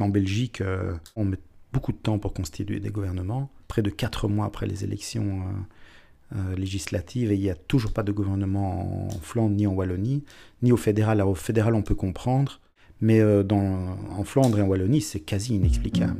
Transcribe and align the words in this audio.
En 0.00 0.08
Belgique, 0.08 0.62
on 1.16 1.24
met 1.26 1.36
beaucoup 1.72 1.92
de 1.92 1.98
temps 1.98 2.18
pour 2.18 2.32
constituer 2.32 2.80
des 2.80 2.88
gouvernements. 2.88 3.50
Près 3.68 3.82
de 3.82 3.90
quatre 3.90 4.26
mois 4.26 4.46
après 4.46 4.66
les 4.66 4.84
élections 4.84 5.42
législatives, 6.56 7.30
et 7.30 7.34
il 7.34 7.40
n'y 7.40 7.50
a 7.50 7.54
toujours 7.54 7.92
pas 7.92 8.02
de 8.02 8.10
gouvernement 8.10 9.06
en 9.06 9.10
Flandre 9.20 9.54
ni 9.54 9.66
en 9.66 9.72
Wallonie, 9.72 10.24
ni 10.62 10.72
au 10.72 10.78
fédéral. 10.78 11.20
Au 11.20 11.34
fédéral, 11.34 11.74
on 11.74 11.82
peut 11.82 11.94
comprendre, 11.94 12.60
mais 13.00 13.22
en 13.22 14.24
Flandre 14.24 14.58
et 14.58 14.62
en 14.62 14.66
Wallonie, 14.66 15.02
c'est 15.02 15.20
quasi 15.20 15.56
inexplicable. 15.56 16.18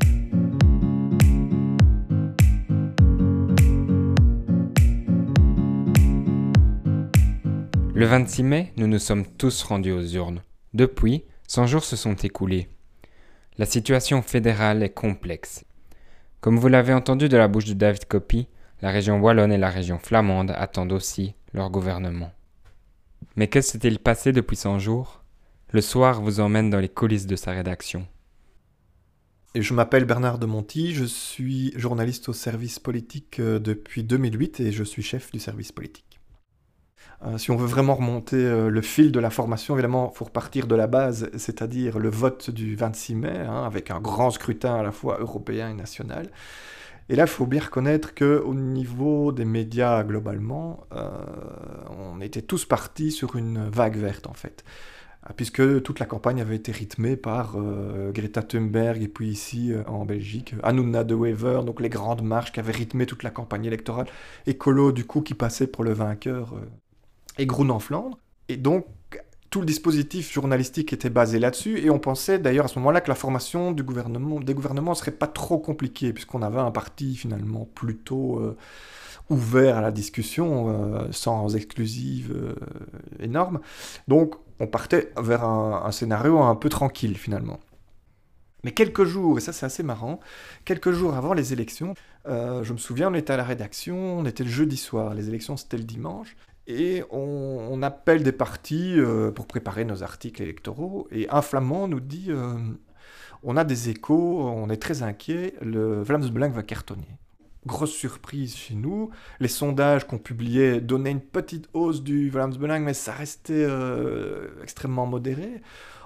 Le 7.94 8.06
26 8.06 8.42
mai, 8.42 8.72
nous 8.76 8.86
nous 8.86 8.98
sommes 8.98 9.24
tous 9.38 9.62
rendus 9.62 9.92
aux 9.92 10.06
urnes. 10.06 10.42
Depuis, 10.74 11.24
100 11.48 11.66
jours 11.68 11.84
se 11.84 11.96
sont 11.96 12.14
écoulés. 12.14 12.68
La 13.58 13.66
situation 13.66 14.22
fédérale 14.22 14.82
est 14.82 14.94
complexe. 14.94 15.64
Comme 16.40 16.58
vous 16.58 16.68
l'avez 16.68 16.94
entendu 16.94 17.28
de 17.28 17.36
la 17.36 17.48
bouche 17.48 17.66
de 17.66 17.74
David 17.74 18.06
Copy, 18.06 18.48
la 18.80 18.90
région 18.90 19.20
wallonne 19.20 19.52
et 19.52 19.58
la 19.58 19.68
région 19.68 19.98
flamande 19.98 20.52
attendent 20.56 20.92
aussi 20.92 21.34
leur 21.52 21.68
gouvernement. 21.68 22.32
Mais 23.36 23.48
que 23.48 23.60
s'est-il 23.60 23.98
passé 23.98 24.32
depuis 24.32 24.56
100 24.56 24.78
jours? 24.78 25.22
Le 25.70 25.82
soir 25.82 26.22
vous 26.22 26.40
emmène 26.40 26.70
dans 26.70 26.80
les 26.80 26.88
coulisses 26.88 27.26
de 27.26 27.36
sa 27.36 27.52
rédaction. 27.52 28.06
Je 29.54 29.74
m'appelle 29.74 30.06
Bernard 30.06 30.38
de 30.38 30.46
Monti, 30.46 30.94
je 30.94 31.04
suis 31.04 31.72
journaliste 31.76 32.30
au 32.30 32.32
service 32.32 32.78
politique 32.78 33.38
euh, 33.38 33.58
depuis 33.58 34.02
2008 34.02 34.60
et 34.60 34.72
je 34.72 34.82
suis 34.82 35.02
chef 35.02 35.30
du 35.30 35.38
service 35.38 35.72
politique. 35.72 36.11
Euh, 37.24 37.38
si 37.38 37.50
on 37.50 37.56
veut 37.56 37.66
vraiment 37.66 37.94
remonter 37.94 38.36
euh, 38.36 38.68
le 38.68 38.80
fil 38.82 39.12
de 39.12 39.20
la 39.20 39.30
formation, 39.30 39.74
évidemment, 39.74 40.10
il 40.12 40.18
faut 40.18 40.24
repartir 40.24 40.66
de 40.66 40.74
la 40.74 40.86
base, 40.86 41.30
c'est-à-dire 41.36 41.98
le 41.98 42.08
vote 42.08 42.50
du 42.50 42.74
26 42.74 43.14
mai, 43.14 43.38
hein, 43.38 43.64
avec 43.64 43.90
un 43.90 44.00
grand 44.00 44.30
scrutin 44.30 44.74
à 44.74 44.82
la 44.82 44.92
fois 44.92 45.18
européen 45.20 45.70
et 45.70 45.74
national. 45.74 46.28
Et 47.08 47.16
là, 47.16 47.24
il 47.24 47.28
faut 47.28 47.46
bien 47.46 47.60
reconnaître 47.60 48.14
qu'au 48.14 48.54
niveau 48.54 49.32
des 49.32 49.44
médias 49.44 50.02
globalement, 50.02 50.86
euh, 50.92 51.08
on 51.90 52.20
était 52.20 52.42
tous 52.42 52.64
partis 52.64 53.12
sur 53.12 53.36
une 53.36 53.68
vague 53.68 53.96
verte, 53.96 54.26
en 54.26 54.34
fait. 54.34 54.64
Puisque 55.36 55.82
toute 55.84 56.00
la 56.00 56.06
campagne 56.06 56.40
avait 56.40 56.56
été 56.56 56.72
rythmée 56.72 57.14
par 57.14 57.56
Greta 58.12 58.42
Thunberg 58.42 59.00
et 59.04 59.06
puis 59.06 59.28
ici 59.28 59.72
en 59.86 60.04
Belgique, 60.04 60.56
Hanouna 60.64 61.04
de 61.04 61.14
Wever, 61.14 61.60
donc 61.64 61.80
les 61.80 61.88
grandes 61.88 62.22
marches 62.22 62.50
qui 62.50 62.58
avaient 62.58 62.72
rythmé 62.72 63.06
toute 63.06 63.22
la 63.22 63.30
campagne 63.30 63.64
électorale. 63.64 64.08
Écolo, 64.46 64.90
du 64.90 65.04
coup, 65.04 65.20
qui 65.20 65.34
passait 65.34 65.68
pour 65.68 65.84
le 65.84 65.92
vainqueur 65.92 66.56
et 67.38 67.46
Groen 67.46 67.70
en 67.70 67.78
Flandre. 67.78 68.18
Et 68.48 68.56
donc, 68.56 68.86
tout 69.52 69.60
le 69.60 69.66
dispositif 69.66 70.32
journalistique 70.32 70.94
était 70.94 71.10
basé 71.10 71.38
là-dessus, 71.38 71.78
et 71.84 71.90
on 71.90 71.98
pensait 71.98 72.38
d'ailleurs 72.38 72.64
à 72.64 72.68
ce 72.68 72.78
moment-là 72.78 73.02
que 73.02 73.10
la 73.10 73.14
formation 73.14 73.70
du 73.70 73.82
gouvernement, 73.82 74.40
des 74.40 74.54
gouvernements 74.54 74.92
ne 74.92 74.96
serait 74.96 75.10
pas 75.10 75.26
trop 75.26 75.58
compliquée, 75.58 76.14
puisqu'on 76.14 76.40
avait 76.40 76.58
un 76.58 76.70
parti 76.70 77.14
finalement 77.16 77.68
plutôt 77.74 78.38
euh, 78.38 78.56
ouvert 79.28 79.76
à 79.76 79.82
la 79.82 79.90
discussion, 79.90 80.70
euh, 80.70 81.06
sans 81.10 81.54
exclusive 81.54 82.32
euh, 82.34 82.54
énorme. 83.20 83.60
Donc, 84.08 84.36
on 84.58 84.66
partait 84.66 85.12
vers 85.18 85.44
un, 85.44 85.82
un, 85.84 85.92
scénario 85.92 86.40
un 86.40 86.54
peu 86.56 86.70
tranquille 86.70 87.18
finalement. 87.18 87.60
Mais 88.64 88.70
quelques 88.70 89.04
jours, 89.04 89.36
et 89.36 89.42
ça 89.42 89.52
c'est 89.52 89.66
assez 89.66 89.82
marrant, 89.82 90.18
quelques 90.64 90.92
jours 90.92 91.14
avant 91.14 91.34
les 91.34 91.52
élections, 91.52 91.94
je 92.24 92.72
me 92.72 92.78
souviens, 92.78 93.10
on 93.10 93.14
était 93.14 93.32
à 93.32 93.36
la 93.36 93.42
rédaction, 93.42 94.18
on 94.18 94.24
était 94.24 94.44
le 94.44 94.50
jeudi 94.50 94.76
soir, 94.76 95.14
les 95.14 95.28
élections 95.28 95.56
c'était 95.56 95.78
le 95.78 95.82
dimanche, 95.82 96.36
et 96.66 97.02
on, 97.10 97.82
appelle 97.82 98.22
des 98.22 98.32
partis 98.32 98.94
euh, 98.96 99.32
pour 99.32 99.46
préparer 99.46 99.84
nos 99.84 100.02
articles 100.02 100.42
électoraux. 100.42 101.08
Et 101.10 101.28
un 101.30 101.42
flamand 101.42 101.88
nous 101.88 102.00
dit 102.00 102.26
euh, 102.28 102.54
on 103.42 103.56
a 103.56 103.64
des 103.64 103.88
échos, 103.88 104.40
on 104.42 104.70
est 104.70 104.80
très 104.80 105.02
inquiet, 105.02 105.54
le 105.60 106.02
Vlaams 106.02 106.28
Belang 106.30 106.52
va 106.52 106.62
cartonner. 106.62 107.18
Grosse 107.66 107.92
surprise 107.92 108.56
chez 108.56 108.74
nous. 108.74 109.10
Les 109.40 109.48
sondages 109.48 110.06
qu'on 110.06 110.18
publiait 110.18 110.80
donnaient 110.80 111.12
une 111.12 111.20
petite 111.20 111.68
hausse 111.74 112.02
du 112.02 112.28
Vlaams 112.30 112.56
Belang, 112.56 112.80
mais 112.82 112.94
ça 112.94 113.12
restait 113.12 113.52
euh, 113.54 114.48
extrêmement 114.62 115.06
modéré. 115.06 115.62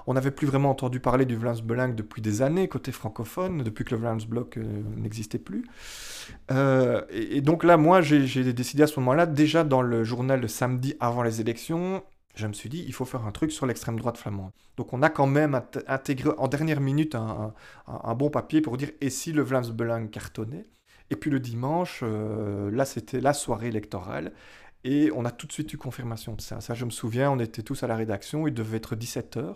On 0.06 0.14
n'avait 0.14 0.30
plus 0.30 0.46
vraiment 0.46 0.70
entendu 0.70 1.00
parler 1.00 1.24
du 1.24 1.36
Vlaams 1.36 1.60
Belang 1.62 1.94
depuis 1.94 2.22
des 2.22 2.42
années, 2.42 2.68
côté 2.68 2.92
francophone, 2.92 3.62
depuis 3.62 3.84
que 3.84 3.94
le 3.94 4.00
Vlaams 4.00 4.22
Bloc 4.28 4.56
n'existait 4.56 5.38
plus. 5.38 5.64
Euh, 6.50 7.02
et, 7.10 7.40
donc 7.40 7.64
là, 7.64 7.76
moi, 7.76 8.00
j'ai 8.00 8.52
décidé 8.52 8.82
à 8.82 8.86
ce 8.86 9.00
moment-là, 9.00 9.26
déjà 9.26 9.64
dans 9.64 9.82
le 9.82 10.04
journal 10.04 10.40
le 10.40 10.48
samedi 10.48 10.94
avant 11.00 11.22
les 11.22 11.40
élections, 11.40 12.02
je 12.34 12.46
me 12.46 12.52
suis 12.52 12.68
dit, 12.68 12.84
il 12.86 12.92
faut 12.92 13.04
faire 13.04 13.24
un 13.24 13.32
truc 13.32 13.50
sur 13.50 13.66
l'extrême 13.66 13.98
droite 13.98 14.18
flamande. 14.18 14.50
Donc 14.76 14.92
on 14.92 15.02
a 15.02 15.08
quand 15.08 15.26
même 15.26 15.60
intégré 15.88 16.30
en 16.36 16.48
dernière 16.48 16.80
minute 16.80 17.14
un, 17.14 17.54
bon 18.14 18.30
papier 18.30 18.60
pour 18.60 18.76
dire, 18.76 18.90
et 19.00 19.10
si 19.10 19.32
le 19.32 19.42
Vlaams 19.42 19.70
Belang 19.72 20.08
cartonnait? 20.08 20.66
Et 21.10 21.16
puis 21.16 21.30
le 21.30 21.40
dimanche, 21.40 22.00
euh, 22.02 22.70
là, 22.70 22.84
c'était 22.84 23.20
la 23.20 23.32
soirée 23.32 23.68
électorale. 23.68 24.32
Et 24.84 25.10
on 25.14 25.24
a 25.24 25.30
tout 25.30 25.46
de 25.46 25.52
suite 25.52 25.72
eu 25.72 25.78
confirmation 25.78 26.34
de 26.34 26.40
ça. 26.40 26.60
Ça, 26.60 26.74
je 26.74 26.84
me 26.84 26.90
souviens, 26.90 27.30
on 27.30 27.38
était 27.38 27.62
tous 27.62 27.82
à 27.82 27.86
la 27.86 27.96
rédaction, 27.96 28.46
il 28.46 28.54
devait 28.54 28.76
être 28.76 28.96
17h. 28.96 29.54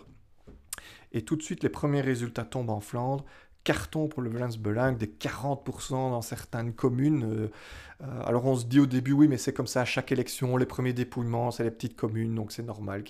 Et 1.13 1.23
tout 1.23 1.35
de 1.35 1.41
suite, 1.41 1.63
les 1.63 1.69
premiers 1.69 2.01
résultats 2.01 2.45
tombent 2.45 2.69
en 2.69 2.79
Flandre 2.79 3.25
carton 3.63 4.07
pour 4.07 4.21
le 4.21 4.29
Vlaams 4.29 4.55
Belang, 4.57 4.97
des 4.97 5.07
40% 5.07 5.91
dans 5.91 6.21
certaines 6.21 6.73
communes. 6.73 7.23
Euh, 7.23 7.51
euh, 8.01 8.23
alors 8.25 8.45
on 8.45 8.55
se 8.55 8.65
dit 8.65 8.79
au 8.79 8.85
début, 8.85 9.11
oui, 9.11 9.27
mais 9.27 9.37
c'est 9.37 9.53
comme 9.53 9.67
ça 9.67 9.81
à 9.81 9.85
chaque 9.85 10.11
élection, 10.11 10.57
les 10.57 10.65
premiers 10.65 10.93
dépouillements, 10.93 11.51
c'est 11.51 11.63
les 11.63 11.71
petites 11.71 11.95
communes, 11.95 12.33
donc 12.33 12.51
c'est 12.51 12.63
normal. 12.63 13.03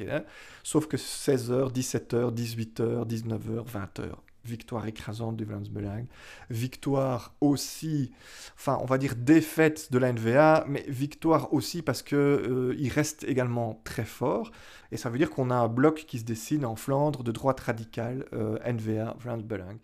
Sauf 0.63 0.88
que 0.88 0.97
16h, 0.97 1.72
17h, 1.72 2.34
18h, 2.34 3.07
19h, 3.07 3.66
20h. 3.66 4.12
Victoire 4.44 4.88
écrasante 4.88 5.38
du 5.38 5.46
Vlaams 5.46 5.68
Belang. 5.69 6.06
Victoire 6.50 7.35
aussi, 7.41 8.12
enfin 8.56 8.78
on 8.81 8.85
va 8.85 8.97
dire 8.97 9.16
défaite 9.16 9.91
de 9.91 9.97
la 9.97 10.12
NVA, 10.12 10.66
mais 10.68 10.84
victoire 10.88 11.53
aussi 11.53 11.81
parce 11.81 12.02
que 12.02 12.16
euh, 12.16 12.75
il 12.80 12.90
reste 12.90 13.24
également 13.24 13.81
très 13.84 14.06
fort. 14.06 14.51
Et 14.91 14.97
ça 14.97 15.09
veut 15.09 15.18
dire 15.18 15.30
qu'on 15.30 15.51
a 15.51 15.56
un 15.56 15.68
bloc 15.68 16.06
qui 16.07 16.19
se 16.19 16.25
dessine 16.25 16.66
en 16.66 16.75
Flandre 16.75 17.24
de 17.24 17.31
droite 17.31 17.59
radicale, 17.59 18.25
NVA, 18.66 19.16
Vlaams 19.19 19.44
Belang. 19.44 19.78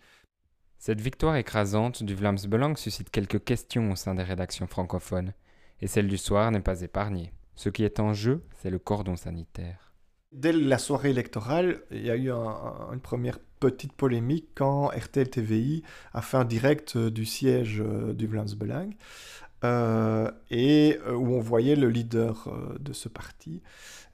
Cette 0.78 1.00
victoire 1.00 1.34
écrasante 1.34 2.04
du 2.04 2.14
Vlaams 2.14 2.38
Belang 2.46 2.76
suscite 2.76 3.10
quelques 3.10 3.42
questions 3.42 3.90
au 3.90 3.96
sein 3.96 4.14
des 4.14 4.22
rédactions 4.22 4.68
francophones, 4.68 5.34
et 5.80 5.88
celle 5.88 6.06
du 6.06 6.16
soir 6.16 6.50
n'est 6.52 6.60
pas 6.60 6.82
épargnée. 6.82 7.32
Ce 7.56 7.68
qui 7.68 7.82
est 7.82 7.98
en 7.98 8.14
jeu, 8.14 8.44
c'est 8.54 8.70
le 8.70 8.78
cordon 8.78 9.16
sanitaire. 9.16 9.87
Dès 10.32 10.52
la 10.52 10.78
soirée 10.78 11.10
électorale, 11.10 11.80
il 11.90 12.04
y 12.04 12.10
a 12.10 12.16
eu 12.16 12.30
une 12.30 13.00
première 13.00 13.38
petite 13.60 13.92
polémique 13.92 14.48
quand 14.54 14.88
RTL 14.88 15.28
TVI 15.28 15.82
a 16.12 16.22
fait 16.22 16.36
un 16.36 16.44
direct 16.44 16.96
euh, 16.96 17.10
du 17.10 17.24
siège 17.24 17.82
euh, 17.84 18.12
du 18.12 18.26
Vlaams. 18.26 18.48
Euh, 19.64 20.30
et 20.50 20.98
où 21.08 21.34
on 21.34 21.40
voyait 21.40 21.74
le 21.74 21.88
leader 21.88 22.48
de 22.78 22.92
ce 22.92 23.08
parti. 23.08 23.60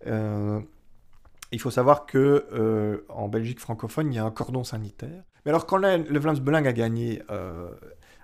il 0.07 1.61
faut 1.61 1.71
savoir 1.71 2.07
que 2.07 3.05
en 3.11 3.29
Belgique 3.29 3.61
francophone, 3.61 4.11
il 4.11 4.17
y 4.17 4.19
a 4.19 4.25
un 4.25 4.31
cordon 4.31 4.65
sanitaire 4.65 5.25
mais 5.45 5.51
alors, 5.51 5.67
quand 5.67 5.77
le 5.77 6.19
Vlaams 6.19 6.55
a 6.55 6.73
gagné 6.73 7.23
euh, 7.31 7.69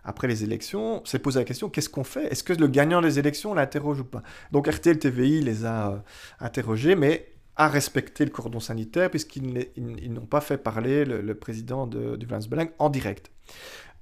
après 0.04 0.26
les 0.26 0.42
élections, 0.42 1.04
s'est 1.04 1.18
posé 1.18 1.38
la 1.38 1.44
question 1.44 1.68
qu'est-ce 1.68 1.90
qu'on 1.90 2.04
fait? 2.04 2.32
Est-ce 2.32 2.42
que 2.42 2.54
le 2.54 2.66
gagnant 2.66 3.02
des 3.02 3.18
élections 3.18 3.52
l'interroge 3.52 4.00
ou 4.00 4.04
pas? 4.04 4.22
Donc, 4.50 4.66
RTL 4.66 4.98
TVI 4.98 5.42
les 5.42 5.66
a 5.66 5.90
euh, 5.90 5.98
interrogés, 6.40 6.94
mais 6.94 7.30
a 7.60 7.68
respecté 7.68 8.24
le 8.24 8.30
cordon 8.30 8.58
sanitaire, 8.58 9.10
puisqu'ils 9.10 10.12
n'ont 10.14 10.24
pas 10.24 10.40
fait 10.40 10.56
parler 10.56 11.04
le, 11.04 11.34
président 11.34 11.86
du 11.86 12.24
Vlaams 12.24 12.46
Belang 12.48 12.70
en 12.78 12.88
direct. 12.88 13.30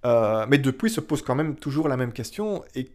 Euh, 0.07 0.47
mais 0.49 0.59
depuis 0.59 0.91
se 0.91 1.01
pose 1.01 1.23
quand 1.23 1.35
même 1.35 1.57
toujours 1.57 1.89
la 1.89 1.97
même 1.97 2.13
question 2.13 2.63
et 2.77 2.93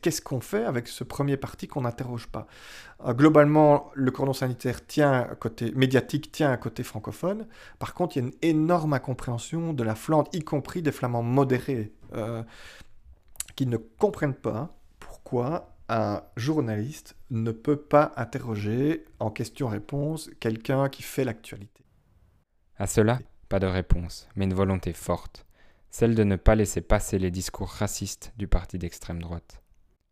qu'est-ce 0.00 0.22
qu'on 0.22 0.40
fait 0.40 0.64
avec 0.64 0.88
ce 0.88 1.04
premier 1.04 1.36
parti 1.36 1.68
qu'on 1.68 1.82
n'interroge 1.82 2.26
pas? 2.28 2.46
Euh, 3.04 3.12
Globalement, 3.12 3.90
le 3.92 4.10
cordon 4.10 4.32
sanitaire 4.32 4.86
tient 4.86 5.24
côté 5.38 5.72
médiatique, 5.72 6.32
tient 6.32 6.50
à 6.50 6.56
côté 6.56 6.82
francophone. 6.82 7.46
Par 7.78 7.92
contre, 7.92 8.16
il 8.16 8.20
y 8.20 8.24
a 8.24 8.28
une 8.28 8.34
énorme 8.40 8.94
incompréhension 8.94 9.74
de 9.74 9.84
la 9.84 9.94
Flandre, 9.94 10.30
y 10.32 10.40
compris 10.40 10.80
des 10.80 10.92
flamands 10.92 11.22
modérés, 11.22 11.92
euh, 12.14 12.42
qui 13.56 13.66
ne 13.66 13.76
comprennent 13.76 14.32
pas 14.32 14.74
pourquoi 15.00 15.75
un 15.88 16.22
journaliste 16.36 17.16
ne 17.30 17.52
peut 17.52 17.80
pas 17.80 18.12
interroger 18.16 19.04
en 19.20 19.30
question-réponse 19.30 20.30
quelqu'un 20.40 20.88
qui 20.88 21.02
fait 21.02 21.24
l'actualité. 21.24 21.84
À 22.76 22.86
cela, 22.86 23.20
pas 23.48 23.60
de 23.60 23.66
réponse, 23.66 24.28
mais 24.34 24.44
une 24.44 24.54
volonté 24.54 24.92
forte, 24.92 25.46
celle 25.90 26.14
de 26.14 26.24
ne 26.24 26.36
pas 26.36 26.54
laisser 26.54 26.80
passer 26.80 27.18
les 27.18 27.30
discours 27.30 27.68
racistes 27.68 28.32
du 28.36 28.48
parti 28.48 28.78
d'extrême 28.78 29.22
droite. 29.22 29.62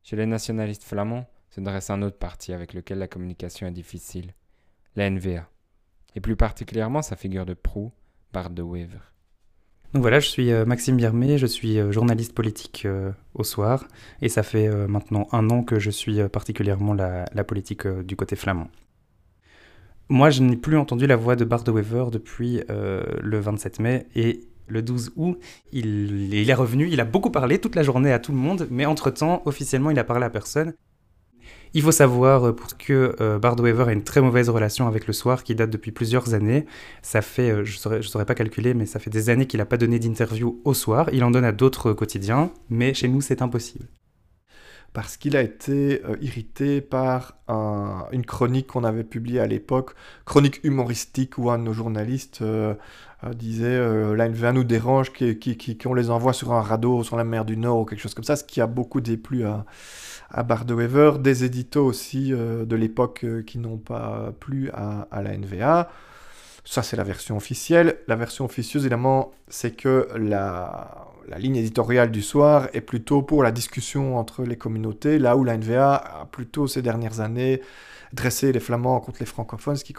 Chez 0.02 0.16
les 0.16 0.26
nationalistes 0.26 0.84
flamands 0.84 1.28
se 1.50 1.60
dresse 1.60 1.90
un 1.90 2.02
autre 2.02 2.18
parti 2.18 2.52
avec 2.52 2.74
lequel 2.74 2.98
la 2.98 3.08
communication 3.08 3.66
est 3.66 3.72
difficile, 3.72 4.34
la 4.96 5.10
NVA, 5.10 5.48
et 6.14 6.20
plus 6.20 6.36
particulièrement 6.36 7.02
sa 7.02 7.16
figure 7.16 7.46
de 7.46 7.54
proue, 7.54 7.92
Bart 8.32 8.50
de 8.50 8.62
Wever. 8.62 9.13
Donc 9.94 10.02
voilà, 10.02 10.18
je 10.18 10.28
suis 10.28 10.50
euh, 10.50 10.64
Maxime 10.64 10.96
Birmé, 10.96 11.38
je 11.38 11.46
suis 11.46 11.78
euh, 11.78 11.92
journaliste 11.92 12.34
politique 12.34 12.82
euh, 12.84 13.12
au 13.34 13.44
soir, 13.44 13.86
et 14.20 14.28
ça 14.28 14.42
fait 14.42 14.68
maintenant 14.88 15.28
un 15.30 15.48
an 15.50 15.62
que 15.62 15.78
je 15.78 15.90
suis 15.90 16.20
particulièrement 16.28 16.94
la, 16.94 17.44
politique 17.44 17.86
du 17.86 18.16
côté 18.16 18.34
flamand. 18.34 18.68
Moi, 20.08 20.30
je 20.30 20.42
n'ai 20.42 20.56
plus 20.56 20.76
entendu 20.76 21.06
la 21.06 21.14
voix 21.14 21.36
de 21.36 21.44
Bart 21.44 21.62
de 21.62 22.10
depuis 22.10 22.60
le 22.68 23.38
27 23.38 23.78
mai, 23.78 24.06
et 24.16 24.40
le 24.66 24.82
12 24.82 25.12
août, 25.16 25.38
il, 25.72 26.32
il, 26.34 26.50
est 26.50 26.54
revenu, 26.54 26.88
il 26.90 27.00
a 27.00 27.04
beaucoup 27.04 27.30
parlé 27.30 27.58
toute 27.58 27.76
la 27.76 27.82
journée 27.84 28.12
à 28.12 28.18
tout 28.18 28.32
le 28.32 28.38
monde, 28.38 28.66
mais 28.70 28.86
entre-temps, 28.86 29.42
officiellement, 29.44 29.90
il 29.90 29.98
a 29.98 30.04
parlé 30.04 30.24
à 30.26 30.30
personne. 30.30 30.74
Il 31.76 31.82
faut 31.82 31.92
savoir 31.92 32.44
euh, 32.44 32.52
pour 32.52 32.78
que 32.78 33.16
euh, 33.20 33.40
Bard 33.40 33.58
Weaver 33.58 33.88
a 33.88 33.92
une 33.92 34.04
très 34.04 34.20
mauvaise 34.20 34.48
relation 34.48 34.86
avec 34.86 35.08
le 35.08 35.12
soir 35.12 35.42
qui 35.42 35.56
date 35.56 35.70
depuis 35.70 35.90
plusieurs 35.90 36.32
années. 36.32 36.66
Ça 37.02 37.20
fait, 37.20 37.50
euh, 37.50 37.64
je 37.64 37.72
ne 37.72 37.78
saurais, 37.78 38.02
saurais 38.02 38.24
pas 38.24 38.36
calculer, 38.36 38.74
mais 38.74 38.86
ça 38.86 39.00
fait 39.00 39.10
des 39.10 39.28
années 39.28 39.46
qu'il 39.46 39.58
n'a 39.58 39.66
pas 39.66 39.76
donné 39.76 39.98
d'interview 39.98 40.60
au 40.64 40.72
soir. 40.72 41.10
Il 41.12 41.24
en 41.24 41.32
donne 41.32 41.44
à 41.44 41.52
d'autres 41.52 41.92
quotidiens, 41.92 42.52
mais 42.70 42.94
chez 42.94 43.08
nous, 43.08 43.20
c'est 43.20 43.42
impossible 43.42 43.86
parce 44.94 45.16
qu'il 45.16 45.36
a 45.36 45.42
été 45.42 46.02
euh, 46.04 46.16
irrité 46.22 46.80
par 46.80 47.34
un, 47.48 48.06
une 48.12 48.24
chronique 48.24 48.68
qu'on 48.68 48.84
avait 48.84 49.02
publiée 49.02 49.40
à 49.40 49.46
l'époque, 49.46 49.94
chronique 50.24 50.60
humoristique 50.62 51.36
où 51.36 51.50
un 51.50 51.58
de 51.58 51.64
nos 51.64 51.72
journalistes 51.72 52.42
euh, 52.42 52.74
euh, 53.24 53.34
disait 53.34 54.14
la 54.14 54.28
NVA 54.28 54.52
nous 54.52 54.62
dérange, 54.62 55.12
qu'on 55.12 55.94
les 55.94 56.10
envoie 56.10 56.32
sur 56.32 56.52
un 56.52 56.62
radeau 56.62 57.02
sur 57.02 57.16
la 57.16 57.24
mer 57.24 57.44
du 57.44 57.56
Nord 57.56 57.80
ou 57.80 57.84
quelque 57.84 58.00
chose 58.00 58.14
comme 58.14 58.24
ça, 58.24 58.36
ce 58.36 58.44
qui 58.44 58.60
a 58.60 58.68
beaucoup 58.68 59.00
déplu 59.00 59.44
à, 59.44 59.66
à 60.30 60.44
Weaver, 60.44 61.18
des 61.18 61.42
éditos 61.42 61.84
aussi 61.84 62.30
de 62.30 62.76
l'époque 62.76 63.26
qui 63.46 63.58
n'ont 63.58 63.78
pas 63.78 64.32
plu 64.38 64.70
à, 64.72 65.08
à 65.10 65.22
la 65.22 65.36
NVA. 65.36 65.90
Ça, 66.64 66.82
c'est 66.82 66.96
la 66.96 67.04
version 67.04 67.36
officielle. 67.36 67.98
La 68.06 68.16
version 68.16 68.44
officieuse, 68.44 68.84
évidemment, 68.84 69.32
c'est 69.48 69.72
que 69.72 70.08
la, 70.16 71.08
la 71.28 71.38
ligne 71.38 71.56
éditoriale 71.56 72.10
du 72.10 72.22
soir 72.22 72.68
est 72.72 72.80
plutôt 72.80 73.22
pour 73.22 73.42
la 73.42 73.52
discussion 73.52 74.16
entre 74.16 74.44
les 74.44 74.56
communautés, 74.56 75.18
là 75.18 75.36
où 75.36 75.44
la 75.44 75.56
NVA 75.56 75.96
a 75.96 76.26
plutôt 76.26 76.66
ces 76.66 76.82
dernières 76.82 77.20
années 77.20 77.60
dressé 78.12 78.52
les 78.52 78.60
flamands 78.60 79.00
contre 79.00 79.20
les 79.20 79.26
francophones, 79.26 79.76
ce 79.76 79.84
qui 79.84 79.94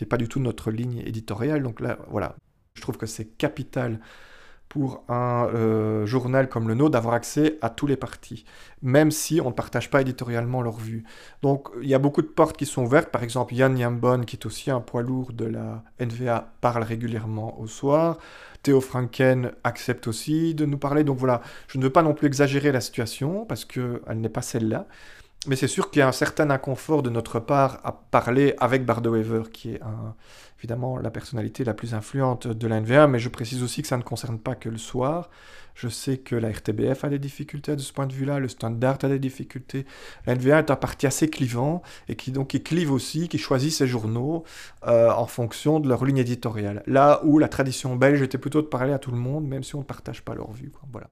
n'est 0.00 0.06
pas 0.06 0.16
du 0.16 0.28
tout 0.28 0.40
notre 0.40 0.70
ligne 0.70 1.02
éditoriale. 1.04 1.62
Donc 1.62 1.80
là, 1.80 1.98
voilà, 2.08 2.36
je 2.74 2.80
trouve 2.80 2.96
que 2.96 3.06
c'est 3.06 3.24
capital 3.24 4.00
pour 4.70 5.02
un 5.08 5.48
euh, 5.48 6.06
journal 6.06 6.48
comme 6.48 6.68
le 6.68 6.74
nôtre 6.74 6.92
d'avoir 6.92 7.14
accès 7.14 7.58
à 7.60 7.70
tous 7.70 7.88
les 7.88 7.96
partis, 7.96 8.44
même 8.82 9.10
si 9.10 9.40
on 9.40 9.48
ne 9.48 9.52
partage 9.52 9.90
pas 9.90 10.00
éditorialement 10.00 10.62
leur 10.62 10.76
vue. 10.76 11.02
Donc 11.42 11.68
il 11.82 11.88
y 11.88 11.94
a 11.94 11.98
beaucoup 11.98 12.22
de 12.22 12.28
portes 12.28 12.56
qui 12.56 12.66
sont 12.66 12.84
ouvertes. 12.84 13.10
Par 13.10 13.24
exemple, 13.24 13.52
Yann 13.52 13.76
Yambon, 13.76 14.20
qui 14.20 14.36
est 14.36 14.46
aussi 14.46 14.70
un 14.70 14.80
poids 14.80 15.02
lourd 15.02 15.32
de 15.32 15.44
la 15.44 15.82
NVA, 15.98 16.52
parle 16.60 16.84
régulièrement 16.84 17.60
au 17.60 17.66
soir. 17.66 18.18
Théo 18.62 18.80
Franken 18.80 19.50
accepte 19.64 20.06
aussi 20.06 20.54
de 20.54 20.66
nous 20.66 20.78
parler. 20.78 21.02
Donc 21.02 21.18
voilà, 21.18 21.42
je 21.66 21.76
ne 21.76 21.82
veux 21.82 21.90
pas 21.90 22.02
non 22.02 22.14
plus 22.14 22.28
exagérer 22.28 22.70
la 22.70 22.80
situation, 22.80 23.44
parce 23.46 23.64
qu'elle 23.64 24.00
n'est 24.14 24.28
pas 24.28 24.42
celle-là. 24.42 24.86
Mais 25.46 25.56
c'est 25.56 25.68
sûr 25.68 25.90
qu'il 25.90 26.00
y 26.00 26.02
a 26.02 26.08
un 26.08 26.12
certain 26.12 26.48
inconfort 26.50 27.02
de 27.02 27.10
notre 27.10 27.40
part 27.40 27.80
à 27.82 27.92
parler 27.92 28.54
avec 28.60 28.84
Bardo 28.84 29.10
Weaver, 29.12 29.44
qui 29.50 29.72
est 29.72 29.80
évidemment 30.60 30.98
la 30.98 31.10
personnalité 31.10 31.64
la 31.64 31.72
plus 31.72 31.94
influente 31.94 32.46
de 32.46 32.66
la 32.66 32.80
NVA, 32.80 33.06
mais 33.06 33.18
je 33.18 33.30
précise 33.30 33.62
aussi 33.62 33.80
que 33.80 33.88
ça 33.88 33.96
ne 33.96 34.02
concerne 34.02 34.38
pas 34.38 34.54
que 34.54 34.68
le 34.68 34.76
soir. 34.76 35.30
Je 35.74 35.88
sais 35.88 36.18
que 36.18 36.36
la 36.36 36.50
RTBF 36.50 37.04
a 37.04 37.08
des 37.08 37.18
difficultés 37.18 37.74
de 37.74 37.80
ce 37.80 37.92
point 37.92 38.06
de 38.06 38.12
vue-là, 38.12 38.38
le 38.38 38.48
Standard 38.48 38.98
a 39.02 39.08
des 39.08 39.18
difficultés. 39.18 39.86
La 40.26 40.34
NVA 40.34 40.58
est 40.58 40.70
un 40.70 40.76
parti 40.76 41.06
assez 41.06 41.30
clivant 41.30 41.80
et 42.08 42.16
qui 42.16 42.32
donc 42.32 42.48
qui 42.48 42.62
clive 42.62 42.92
aussi, 42.92 43.28
qui 43.28 43.38
choisit 43.38 43.72
ses 43.72 43.86
journaux 43.86 44.44
euh, 44.86 45.10
en 45.10 45.26
fonction 45.26 45.80
de 45.80 45.88
leur 45.88 46.04
ligne 46.04 46.18
éditoriale. 46.18 46.82
Là 46.86 47.20
où 47.24 47.38
la 47.38 47.48
tradition 47.48 47.96
belge 47.96 48.20
était 48.20 48.38
plutôt 48.38 48.60
de 48.60 48.66
parler 48.66 48.92
à 48.92 48.98
tout 48.98 49.12
le 49.12 49.18
monde, 49.18 49.46
même 49.46 49.62
si 49.62 49.74
on 49.74 49.78
ne 49.78 49.84
partage 49.84 50.22
pas 50.22 50.34
leur 50.34 50.52
vue. 50.52 50.72
Voilà 50.92 51.08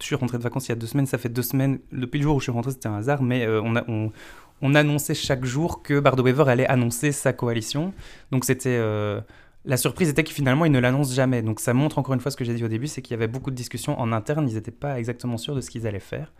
je 0.00 0.06
suis 0.06 0.14
rentré 0.14 0.38
de 0.38 0.42
vacances 0.42 0.68
il 0.68 0.70
y 0.70 0.72
a 0.72 0.76
deux 0.76 0.86
semaines, 0.86 1.06
ça 1.06 1.18
fait 1.18 1.28
deux 1.28 1.42
semaines, 1.42 1.78
depuis 1.92 2.18
le 2.18 2.24
jour 2.24 2.36
où 2.36 2.40
je 2.40 2.44
suis 2.44 2.52
rentré, 2.52 2.72
c'était 2.72 2.88
un 2.88 2.96
hasard, 2.96 3.22
mais 3.22 3.46
euh, 3.46 3.60
on, 4.60 4.74
annonçait 4.74 5.14
chaque 5.14 5.44
jour 5.44 5.82
que 5.82 6.00
Bardo 6.00 6.22
Weaver 6.22 6.48
allait 6.48 6.66
annoncer 6.66 7.12
sa 7.12 7.32
coalition. 7.32 7.92
Donc 8.30 8.44
c'était. 8.44 8.76
Euh, 8.78 9.20
la 9.64 9.76
surprise 9.76 10.08
était 10.08 10.24
que 10.24 10.30
finalement, 10.30 10.64
il 10.64 10.72
ne 10.72 10.78
l'annonce 10.78 11.14
jamais. 11.14 11.42
Donc 11.42 11.60
ça 11.60 11.74
montre 11.74 11.98
encore 11.98 12.14
une 12.14 12.20
fois 12.20 12.30
ce 12.30 12.36
que 12.36 12.44
j'ai 12.44 12.54
dit 12.54 12.64
au 12.64 12.68
début, 12.68 12.86
c'est 12.86 13.02
qu'il 13.02 13.12
y 13.12 13.14
avait 13.14 13.28
beaucoup 13.28 13.50
de 13.50 13.56
discussions 13.56 13.98
en 14.00 14.12
interne, 14.12 14.48
ils 14.48 14.54
n'étaient 14.54 14.70
pas 14.70 14.98
exactement 14.98 15.36
sûrs 15.36 15.54
de 15.54 15.60
ce 15.60 15.70
qu'ils 15.70 15.86
allaient 15.86 16.00
faire. 16.00 16.32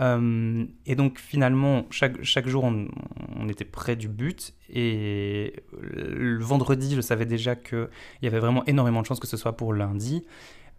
Euh, 0.00 0.64
et 0.86 0.94
donc 0.94 1.18
finalement, 1.18 1.84
chaque, 1.90 2.22
chaque 2.22 2.48
jour, 2.48 2.64
on, 2.64 2.88
on, 3.36 3.48
était 3.48 3.64
près 3.64 3.94
du 3.96 4.08
but. 4.08 4.54
Et 4.70 5.54
le 5.82 6.42
vendredi, 6.42 6.94
je 6.94 7.00
savais 7.00 7.26
déjà 7.26 7.56
qu'il 7.56 7.88
y 8.22 8.26
avait 8.26 8.38
vraiment 8.38 8.64
énormément 8.66 9.02
de 9.02 9.06
chances 9.06 9.20
que 9.20 9.26
ce 9.26 9.36
soit 9.36 9.56
pour 9.56 9.74
lundi. 9.74 10.24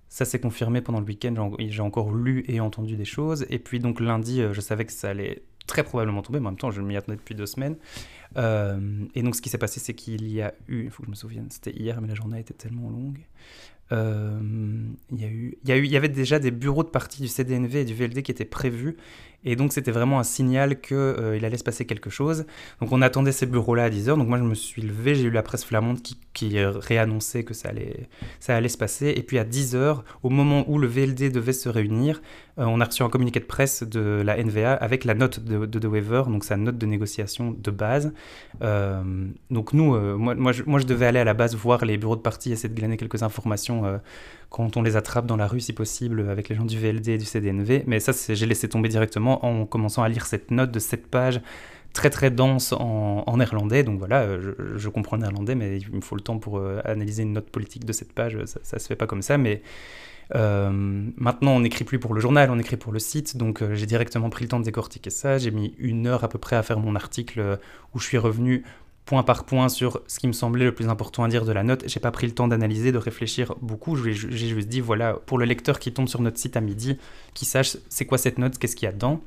Ça 0.10 0.26
s'est 0.26 0.40
confirmé 0.40 0.82
pendant 0.82 1.00
le 1.00 1.06
week-end, 1.06 1.52
j'ai 1.60 1.82
encore 1.82 2.14
lu 2.14 2.44
et 2.48 2.60
entendu 2.60 2.96
des 2.96 3.06
choses. 3.06 3.46
Et 3.50 3.60
puis 3.60 3.80
donc 3.80 4.00
lundi, 4.00 4.42
euh, 4.42 4.54
je 4.54 4.62
savais 4.62 4.86
que 4.86 4.92
ça 4.92 5.10
allait 5.10 5.44
très 5.66 5.84
probablement 5.84 6.22
tomber, 6.22 6.40
mais 6.40 6.48
en 6.48 6.52
même 6.52 6.60
temps, 6.60 6.72
je 6.72 6.82
m'y 6.82 6.96
attendais 6.96 7.18
depuis 7.18 7.36
deux 7.36 7.46
semaines. 7.46 7.78
Euh, 8.38 9.06
et 9.16 9.24
donc 9.24 9.36
ce 9.36 9.42
qui 9.42 9.50
s'est 9.50 9.58
passé, 9.58 9.80
c'est 9.80 9.94
qu'il 9.94 10.28
y 10.32 10.42
a 10.42 10.54
eu, 10.68 10.84
il 10.84 10.90
faut 10.90 11.04
que 11.04 11.08
je 11.08 11.12
me 11.12 11.16
souvienne, 11.16 11.48
c'était 11.50 11.72
hier, 11.72 12.00
mais 12.02 12.08
la 12.08 12.16
journée 12.16 12.40
était 12.40 12.54
tellement 12.54 12.90
longue. 12.90 13.20
Euh, 13.92 14.40
il, 15.18 15.56
y 15.66 15.98
avait 15.98 16.10
déjà 16.10 16.40
des 16.40 16.52
bureaux 16.52 16.84
de 16.84 16.90
parti 16.90 17.22
du 17.22 17.28
CDNV 17.28 17.82
et 17.82 17.86
du 17.86 17.94
VLD 17.94 18.24
qui 18.24 18.32
étaient 18.32 18.46
prévus 18.46 18.98
et 19.46 19.56
donc 19.56 19.74
c'était 19.74 19.92
vraiment 19.92 20.20
un 20.20 20.24
signal 20.24 20.80
qu'il 20.80 20.96
euh, 20.96 21.40
allait 21.44 21.58
se 21.58 21.64
passer 21.64 21.86
quelque 21.86 22.10
chose. 22.10 22.46
Donc 22.80 22.92
on 22.92 23.02
attendait 23.02 23.32
ces 23.32 23.46
bureaux-là 23.46 23.86
à 23.86 23.90
10h. 23.90 24.18
Donc 24.18 24.28
moi 24.28 24.38
je 24.38 24.44
me 24.44 24.56
suis 24.56 24.82
levé, 24.82 25.16
j'ai 25.16 25.24
eu 25.24 25.32
la 25.32 25.44
presse 25.44 25.66
flamande 25.66 26.00
qui, 26.02 26.14
réannonçait 26.60 27.44
que 27.44 27.54
ça 27.54 27.70
allait, 27.70 28.08
ça 28.40 28.56
allait 28.56 28.70
se 28.70 28.78
passer. 28.78 29.14
Et 29.16 29.24
puis 29.24 29.38
à 29.40 29.44
10h, 29.44 30.00
au 30.24 30.30
moment 30.30 30.66
où 30.70 30.78
le 30.78 30.88
VLD 30.88 31.30
devait 31.30 31.54
se 31.54 31.70
réunir, 31.70 32.22
on 32.58 32.80
a 32.82 32.86
reçu 32.86 33.04
un 33.04 33.10
communiqué 33.10 33.40
de 33.40 33.46
presse 33.46 33.84
de 33.84 34.22
la 34.24 34.42
NVA 34.42 34.74
avec 34.74 35.06
la 35.06 35.14
note 35.14 35.40
de, 35.40 35.66
de, 35.66 35.88
Weaver, 35.88 36.24
donc 36.28 36.44
sa 36.44 36.56
note 36.56 36.78
de 36.78 36.86
négociation 36.86 37.56
de 37.58 37.72
base. 37.72 38.14
Euh, 38.62 39.04
donc 39.50 39.74
nous, 39.74 39.98
moi, 40.18 40.36
moi 40.36 40.52
je, 40.52 40.64
moi, 40.64 40.80
je, 40.80 40.86
devais 40.86 41.08
aller 41.08 41.20
à 41.20 41.24
la 41.24 41.34
base 41.34 41.56
voir 41.56 41.84
les 41.84 41.98
bureaux 41.98 42.16
de 42.16 42.22
parti, 42.22 42.52
essayer 42.52 42.70
de 42.70 42.80
glaner 42.80 42.98
quelques 42.98 43.24
informations 43.24 44.00
quand 44.50 44.78
on 44.78 44.84
les 44.84 44.96
attrape 44.96 45.26
dans 45.26 45.38
la 45.38 45.48
rue, 45.48 45.62
si 45.62 45.74
possible, 45.74 46.30
avec 46.30 46.50
les 46.50 46.56
gens 46.56 46.66
du 46.66 46.78
VLD 46.78 47.10
et 47.10 47.18
du 47.18 47.26
CDNV. 47.26 47.84
Mais 47.88 48.00
ça, 48.00 48.12
j'ai 48.34 48.46
laissé 48.46 48.70
tomber 48.70 48.90
directement 48.90 49.46
en 49.46 49.66
commençant 49.66 50.04
à 50.04 50.10
lire 50.10 50.26
cette 50.28 50.52
note 50.52 50.72
de 50.72 50.80
cette 50.80 51.08
page 51.08 51.42
très 51.94 52.10
très 52.10 52.32
dense 52.32 52.74
en, 52.74 53.38
néerlandais. 53.38 53.84
Donc 53.84 54.00
voilà, 54.00 54.28
je, 54.76 54.90
comprends 54.90 55.16
le 55.16 55.22
néerlandais, 55.22 55.56
mais 55.56 55.78
il 55.78 55.96
me 55.96 56.02
faut 56.02 56.16
le 56.16 56.22
temps 56.22 56.40
pour 56.40 56.58
euh, 56.58 56.82
analyser 56.84 57.24
une 57.24 57.34
note 57.34 57.50
politique 57.50 57.86
de 57.86 57.94
cette 57.94 58.14
page. 58.14 58.38
Ça, 58.46 58.60
ça 58.64 58.80
se 58.80 58.88
fait 58.88 58.96
pas 58.96 59.08
comme 59.08 59.22
ça, 59.22 59.38
mais 59.38 59.62
euh, 60.36 60.70
maintenant, 61.16 61.52
on 61.52 61.60
n'écrit 61.60 61.86
plus 61.86 62.00
pour 62.00 62.14
le 62.14 62.20
journal, 62.20 62.50
on 62.50 62.60
écrit 62.60 62.78
pour 62.78 62.92
le 62.92 63.00
site, 63.00 63.38
donc 63.38 63.62
euh, 63.62 63.76
j'ai 63.76 63.86
directement 63.86 64.30
pris 64.30 64.44
le 64.44 64.50
temps 64.50 64.60
de 64.60 64.66
décortiquer 64.66 65.12
ça. 65.12 65.38
J'ai 65.38 65.52
mis 65.52 65.76
une 65.78 66.08
heure 66.08 66.24
à 66.24 66.30
peu 66.30 66.40
près 66.40 66.56
à 66.56 66.64
faire 66.64 66.80
mon 66.80 66.96
article 66.96 67.60
où 67.94 68.00
je 68.00 68.06
suis 68.06 68.18
revenu 68.18 68.64
point 69.06 69.24
par 69.24 69.44
point 69.44 69.70
sur 69.70 70.02
ce 70.08 70.20
qui 70.20 70.28
me 70.28 70.34
semblait 70.34 70.66
le 70.66 70.74
plus 70.74 70.88
important 70.88 71.24
à 71.24 71.28
dire 71.28 71.46
de 71.46 71.52
la 71.52 71.64
note. 71.64 71.84
J'ai 71.88 72.00
pas 72.00 72.12
pris 72.12 72.26
le 72.26 72.34
temps 72.34 72.48
d'analyser, 72.48 72.92
de 72.92 72.98
réfléchir 72.98 73.54
beaucoup. 73.62 73.96
J'ai 73.96 74.14
juste 74.14 74.68
dit, 74.68 74.80
voilà, 74.80 75.14
pour 75.26 75.38
le 75.38 75.46
lecteur 75.46 75.80
qui 75.80 75.92
tombe 75.92 76.08
sur 76.08 76.22
notre 76.22 76.38
site 76.38 76.56
à 76.56 76.62
midi, 76.62 76.98
qui 77.34 77.46
sache 77.46 77.78
c'est 77.90 78.06
quoi 78.06 78.18
cette 78.18 78.38
note, 78.38 78.58
qu'est-ce 78.58 78.76
qu'il 78.76 78.86
y 78.86 78.90
a 78.90 78.94
dedans. 78.94 79.22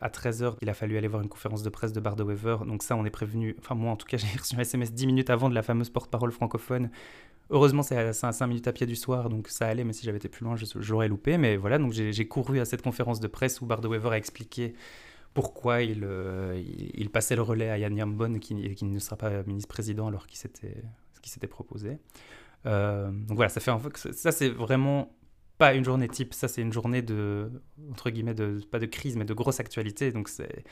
À 0.00 0.08
13h, 0.08 0.54
il 0.62 0.68
a 0.70 0.74
fallu 0.74 0.96
aller 0.96 1.08
voir 1.08 1.22
une 1.22 1.28
conférence 1.28 1.62
de 1.62 1.70
presse 1.70 1.92
de 1.92 2.00
Bardo 2.00 2.24
Weaver. 2.24 2.58
Donc 2.66 2.82
ça, 2.82 2.96
on 2.96 3.04
est 3.04 3.10
prévenu. 3.10 3.56
Enfin, 3.58 3.74
moi, 3.74 3.90
en 3.90 3.96
tout 3.96 4.06
cas, 4.06 4.16
j'ai 4.18 4.38
reçu 4.38 4.56
un 4.56 4.60
SMS 4.60 4.92
10 4.92 5.06
minutes 5.06 5.30
avant 5.30 5.48
de 5.48 5.54
la 5.54 5.62
fameuse 5.62 5.90
porte-parole 5.90 6.32
francophone. 6.32 6.90
Heureusement, 7.50 7.82
c'est 7.82 7.96
à 7.96 8.12
5 8.12 8.46
minutes 8.46 8.68
à 8.68 8.72
pied 8.72 8.86
du 8.86 8.94
soir, 8.94 9.30
donc 9.30 9.48
ça 9.48 9.66
allait, 9.66 9.84
mais 9.84 9.94
si 9.94 10.04
j'avais 10.04 10.18
été 10.18 10.28
plus 10.28 10.44
loin, 10.44 10.54
je, 10.54 10.92
l'aurais 10.92 11.08
loupé. 11.08 11.38
Mais 11.38 11.56
voilà, 11.56 11.78
donc 11.78 11.92
j'ai 11.92 12.28
couru 12.28 12.60
à 12.60 12.64
cette 12.64 12.82
conférence 12.82 13.20
de 13.20 13.26
presse 13.26 13.60
où 13.60 13.66
Bardo 13.66 13.88
Weaver 13.88 14.10
a 14.10 14.18
expliqué 14.18 14.74
pourquoi 15.32 15.78
euh, 15.80 16.62
il, 16.94 17.10
passait 17.10 17.36
le 17.36 17.42
relais 17.42 17.70
à 17.70 17.78
Yann 17.78 17.96
Yambon, 17.96 18.38
qui, 18.38 18.54
ne 18.54 18.98
sera 18.98 19.16
pas 19.16 19.42
ministre-président 19.44 20.08
alors 20.08 20.26
qu'il 20.26 20.38
s'était 20.38 21.46
proposé. 21.46 21.98
Euh, 22.66 23.10
donc 23.10 23.36
voilà, 23.36 23.48
ça 23.48 23.60
fait 23.60 23.72
ça 24.12 24.32
c'est 24.32 24.48
vraiment 24.48 25.12
pas 25.58 25.74
une 25.74 25.84
journée 25.84 26.08
type, 26.08 26.32
ça 26.32 26.46
c'est 26.46 26.62
une 26.62 26.72
journée 26.72 27.02
de, 27.02 27.50
entre 27.90 28.10
guillemets, 28.10 28.34
pas 28.70 28.78
de 28.78 28.86
crise, 28.86 29.16
mais 29.16 29.24
de 29.24 29.34
grosse 29.34 29.58
actualité. 29.58 30.12
Donc 30.12 30.28
c'est 30.28 30.64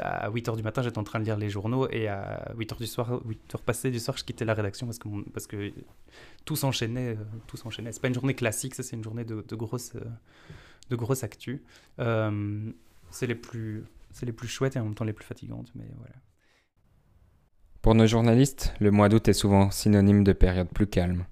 à 0.00 0.30
8h 0.30 0.56
du 0.56 0.62
matin, 0.62 0.82
j'étais 0.82 0.98
en 0.98 1.04
train 1.04 1.18
de 1.18 1.24
lire 1.24 1.36
les 1.36 1.50
journaux 1.50 1.88
et 1.90 2.06
à 2.08 2.52
8h 2.56 2.78
du 2.78 2.86
soir, 2.86 3.20
8h 3.26 3.62
passées 3.64 3.90
du 3.90 3.98
soir, 3.98 4.16
je 4.16 4.24
quittais 4.24 4.44
la 4.44 4.54
rédaction 4.54 4.86
parce 4.86 4.98
que, 4.98 5.08
parce 5.30 5.46
que 5.48 5.72
tout 6.44 6.56
s'enchaînait. 6.56 7.18
Tout 7.48 7.56
s'enchaînait. 7.56 7.92
C'est 7.92 8.00
pas 8.00 8.08
une 8.08 8.14
journée 8.14 8.34
classique, 8.34 8.74
ça 8.74 8.82
c'est 8.84 8.96
une 8.96 9.04
journée 9.04 9.24
de, 9.24 9.44
de 9.46 9.56
grosse, 9.56 9.92
de 10.88 10.96
grosse 10.96 11.24
actu. 11.24 11.64
Euh, 11.98 12.70
c'est 13.10 13.26
les 13.26 13.34
plus 13.34 13.84
c'est 14.12 14.26
les 14.26 14.32
plus 14.32 14.48
chouettes 14.48 14.76
et 14.76 14.80
en 14.80 14.84
même 14.84 14.94
temps 14.94 15.04
les 15.04 15.12
plus 15.12 15.24
fatigantes, 15.24 15.70
mais 15.74 15.86
voilà. 15.96 16.14
Pour 17.82 17.94
nos 17.94 18.06
journalistes, 18.06 18.74
le 18.78 18.90
mois 18.90 19.08
d'août 19.08 19.26
est 19.28 19.32
souvent 19.32 19.70
synonyme 19.70 20.22
de 20.22 20.32
période 20.32 20.68
plus 20.68 20.86
calme. 20.86 21.24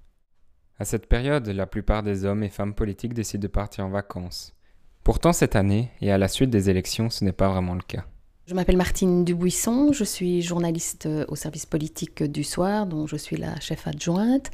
À 0.81 0.85
cette 0.85 1.07
période, 1.07 1.49
la 1.49 1.67
plupart 1.67 2.05
des 2.05 2.25
hommes 2.25 2.45
et 2.45 2.49
femmes 2.49 2.73
politiques 2.73 3.13
décident 3.13 3.43
de 3.43 3.49
partir 3.49 3.85
en 3.85 3.91
vacances. 3.91 4.55
Pourtant, 5.03 5.33
cette 5.33 5.57
année, 5.57 5.91
et 6.01 6.13
à 6.13 6.19
la 6.19 6.29
suite 6.29 6.51
des 6.51 6.71
élections, 6.71 7.11
ce 7.11 7.25
n'est 7.25 7.33
pas 7.33 7.49
vraiment 7.49 7.75
le 7.75 7.83
cas. 7.83 8.05
Je 8.47 8.55
m'appelle 8.55 8.77
Martine 8.77 9.25
Dubuisson, 9.25 9.93
je 9.93 10.05
suis 10.05 10.41
journaliste 10.41 11.09
au 11.27 11.35
service 11.35 11.67
politique 11.67 12.23
du 12.23 12.45
soir, 12.45 12.87
dont 12.87 13.09
je 13.09 13.17
suis 13.17 13.37
la 13.37 13.59
chef 13.59 13.89
adjointe, 13.89 14.51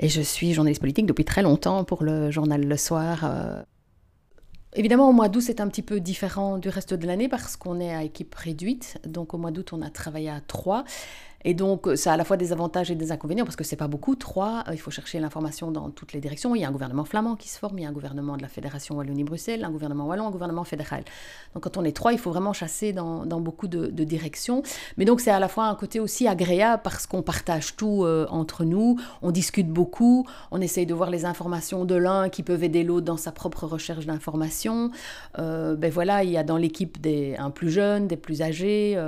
et 0.00 0.08
je 0.08 0.22
suis 0.22 0.54
journaliste 0.54 0.80
politique 0.80 1.06
depuis 1.06 1.26
très 1.26 1.42
longtemps 1.42 1.84
pour 1.84 2.02
le 2.02 2.30
journal 2.30 2.64
Le 2.64 2.76
Soir. 2.76 3.20
Euh, 3.24 3.62
Évidemment, 4.78 5.08
au 5.08 5.12
mois 5.12 5.30
d'août, 5.30 5.40
c'est 5.40 5.62
un 5.62 5.68
petit 5.68 5.80
peu 5.80 6.00
différent 6.00 6.58
du 6.58 6.68
reste 6.68 6.92
de 6.92 7.06
l'année 7.06 7.28
parce 7.28 7.56
qu'on 7.56 7.80
est 7.80 7.94
à 7.94 8.02
équipe 8.02 8.34
réduite. 8.34 8.98
Donc 9.06 9.32
au 9.32 9.38
mois 9.38 9.50
d'août, 9.50 9.72
on 9.72 9.80
a 9.80 9.88
travaillé 9.88 10.28
à 10.28 10.40
trois. 10.46 10.84
Et 11.44 11.54
donc, 11.54 11.88
ça 11.94 12.10
a 12.10 12.14
à 12.14 12.16
la 12.16 12.24
fois 12.24 12.36
des 12.36 12.52
avantages 12.52 12.90
et 12.90 12.94
des 12.94 13.12
inconvénients, 13.12 13.44
parce 13.44 13.56
que 13.56 13.64
c'est 13.64 13.76
pas 13.76 13.88
beaucoup, 13.88 14.16
trois, 14.16 14.64
il 14.72 14.78
faut 14.78 14.90
chercher 14.90 15.20
l'information 15.20 15.70
dans 15.70 15.90
toutes 15.90 16.12
les 16.12 16.20
directions. 16.20 16.54
Il 16.54 16.62
y 16.62 16.64
a 16.64 16.68
un 16.68 16.72
gouvernement 16.72 17.04
flamand 17.04 17.36
qui 17.36 17.48
se 17.48 17.58
forme, 17.58 17.78
il 17.78 17.82
y 17.82 17.86
a 17.86 17.88
un 17.88 17.92
gouvernement 17.92 18.36
de 18.36 18.42
la 18.42 18.48
Fédération 18.48 18.96
Wallonie-Bruxelles, 18.96 19.64
un 19.64 19.70
gouvernement 19.70 20.06
wallon, 20.06 20.26
un 20.26 20.30
gouvernement 20.30 20.64
fédéral. 20.64 21.04
Donc, 21.54 21.62
quand 21.64 21.76
on 21.76 21.84
est 21.84 21.94
trois, 21.94 22.12
il 22.12 22.18
faut 22.18 22.30
vraiment 22.30 22.52
chasser 22.52 22.92
dans, 22.92 23.24
beaucoup 23.40 23.68
de, 23.68 24.04
directions. 24.04 24.62
Mais 24.96 25.04
donc, 25.04 25.20
c'est 25.20 25.30
à 25.30 25.38
la 25.38 25.48
fois 25.48 25.66
un 25.66 25.74
côté 25.74 26.00
aussi 26.00 26.26
agréable, 26.26 26.82
parce 26.82 27.06
qu'on 27.06 27.22
partage 27.22 27.76
tout 27.76 28.04
entre 28.30 28.64
nous, 28.64 28.98
on 29.22 29.30
discute 29.30 29.68
beaucoup, 29.68 30.26
on 30.50 30.60
essaye 30.60 30.86
de 30.86 30.94
voir 30.94 31.10
les 31.10 31.24
informations 31.24 31.84
de 31.84 31.94
l'un 31.94 32.28
qui 32.28 32.42
peuvent 32.42 32.64
aider 32.64 32.82
l'autre 32.82 33.06
dans 33.06 33.16
sa 33.16 33.32
propre 33.32 33.66
recherche 33.66 34.06
d'informations. 34.06 34.90
ben 35.36 35.90
voilà, 35.90 36.24
il 36.24 36.30
y 36.30 36.36
a 36.36 36.44
dans 36.44 36.56
l'équipe 36.56 37.00
des 37.00 37.36
un 37.38 37.50
plus 37.50 37.70
jeunes, 37.70 38.08
des 38.08 38.16
plus 38.16 38.42
âgés, 38.42 38.98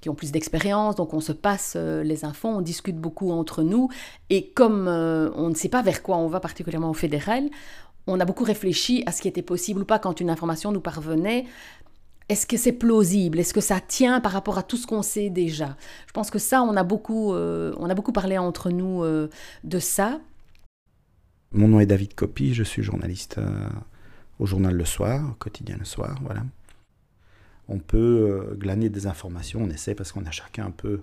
qui 0.00 0.08
ont 0.08 0.14
plus 0.14 0.32
d'expérience, 0.32 0.96
donc 0.96 1.14
on 1.14 1.20
se 1.20 1.32
passe 1.32 1.71
euh, 1.76 2.02
les 2.02 2.24
infos, 2.24 2.48
on 2.48 2.60
discute 2.60 2.96
beaucoup 2.96 3.30
entre 3.30 3.62
nous. 3.62 3.88
Et 4.30 4.48
comme 4.50 4.88
euh, 4.88 5.30
on 5.34 5.48
ne 5.48 5.54
sait 5.54 5.68
pas 5.68 5.82
vers 5.82 6.02
quoi 6.02 6.16
on 6.16 6.28
va, 6.28 6.40
particulièrement 6.40 6.90
au 6.90 6.94
fédéral, 6.94 7.48
on 8.06 8.18
a 8.20 8.24
beaucoup 8.24 8.44
réfléchi 8.44 9.02
à 9.06 9.12
ce 9.12 9.22
qui 9.22 9.28
était 9.28 9.42
possible 9.42 9.82
ou 9.82 9.84
pas 9.84 9.98
quand 9.98 10.20
une 10.20 10.30
information 10.30 10.72
nous 10.72 10.80
parvenait. 10.80 11.46
Est-ce 12.28 12.46
que 12.46 12.56
c'est 12.56 12.72
plausible? 12.72 13.38
Est-ce 13.38 13.52
que 13.52 13.60
ça 13.60 13.80
tient 13.80 14.20
par 14.20 14.32
rapport 14.32 14.58
à 14.58 14.62
tout 14.62 14.76
ce 14.76 14.86
qu'on 14.86 15.02
sait 15.02 15.28
déjà? 15.28 15.76
Je 16.06 16.12
pense 16.12 16.30
que 16.30 16.38
ça, 16.38 16.62
on 16.62 16.76
a 16.76 16.84
beaucoup, 16.84 17.34
euh, 17.34 17.74
on 17.78 17.90
a 17.90 17.94
beaucoup 17.94 18.12
parlé 18.12 18.38
entre 18.38 18.70
nous 18.70 19.04
de 19.04 19.78
ça. 19.78 20.20
Mon 21.52 21.68
nom 21.68 21.80
est 21.80 21.86
David 21.86 22.14
Copy, 22.14 22.54
je 22.54 22.62
suis 22.62 22.82
journaliste 22.82 23.38
au 24.38 24.46
journal 24.46 24.74
Le 24.74 24.84
Soir, 24.84 25.30
au 25.30 25.34
quotidien 25.34 25.76
Le 25.78 25.84
Soir, 25.84 26.18
voilà. 26.22 26.42
On 27.68 27.78
peut 27.78 28.56
glaner 28.58 28.88
des 28.88 29.06
informations, 29.06 29.60
on 29.62 29.70
essaie 29.70 29.94
parce 29.94 30.12
qu'on 30.12 30.24
a 30.24 30.30
chacun 30.30 30.66
un 30.66 30.70
peu 30.70 31.02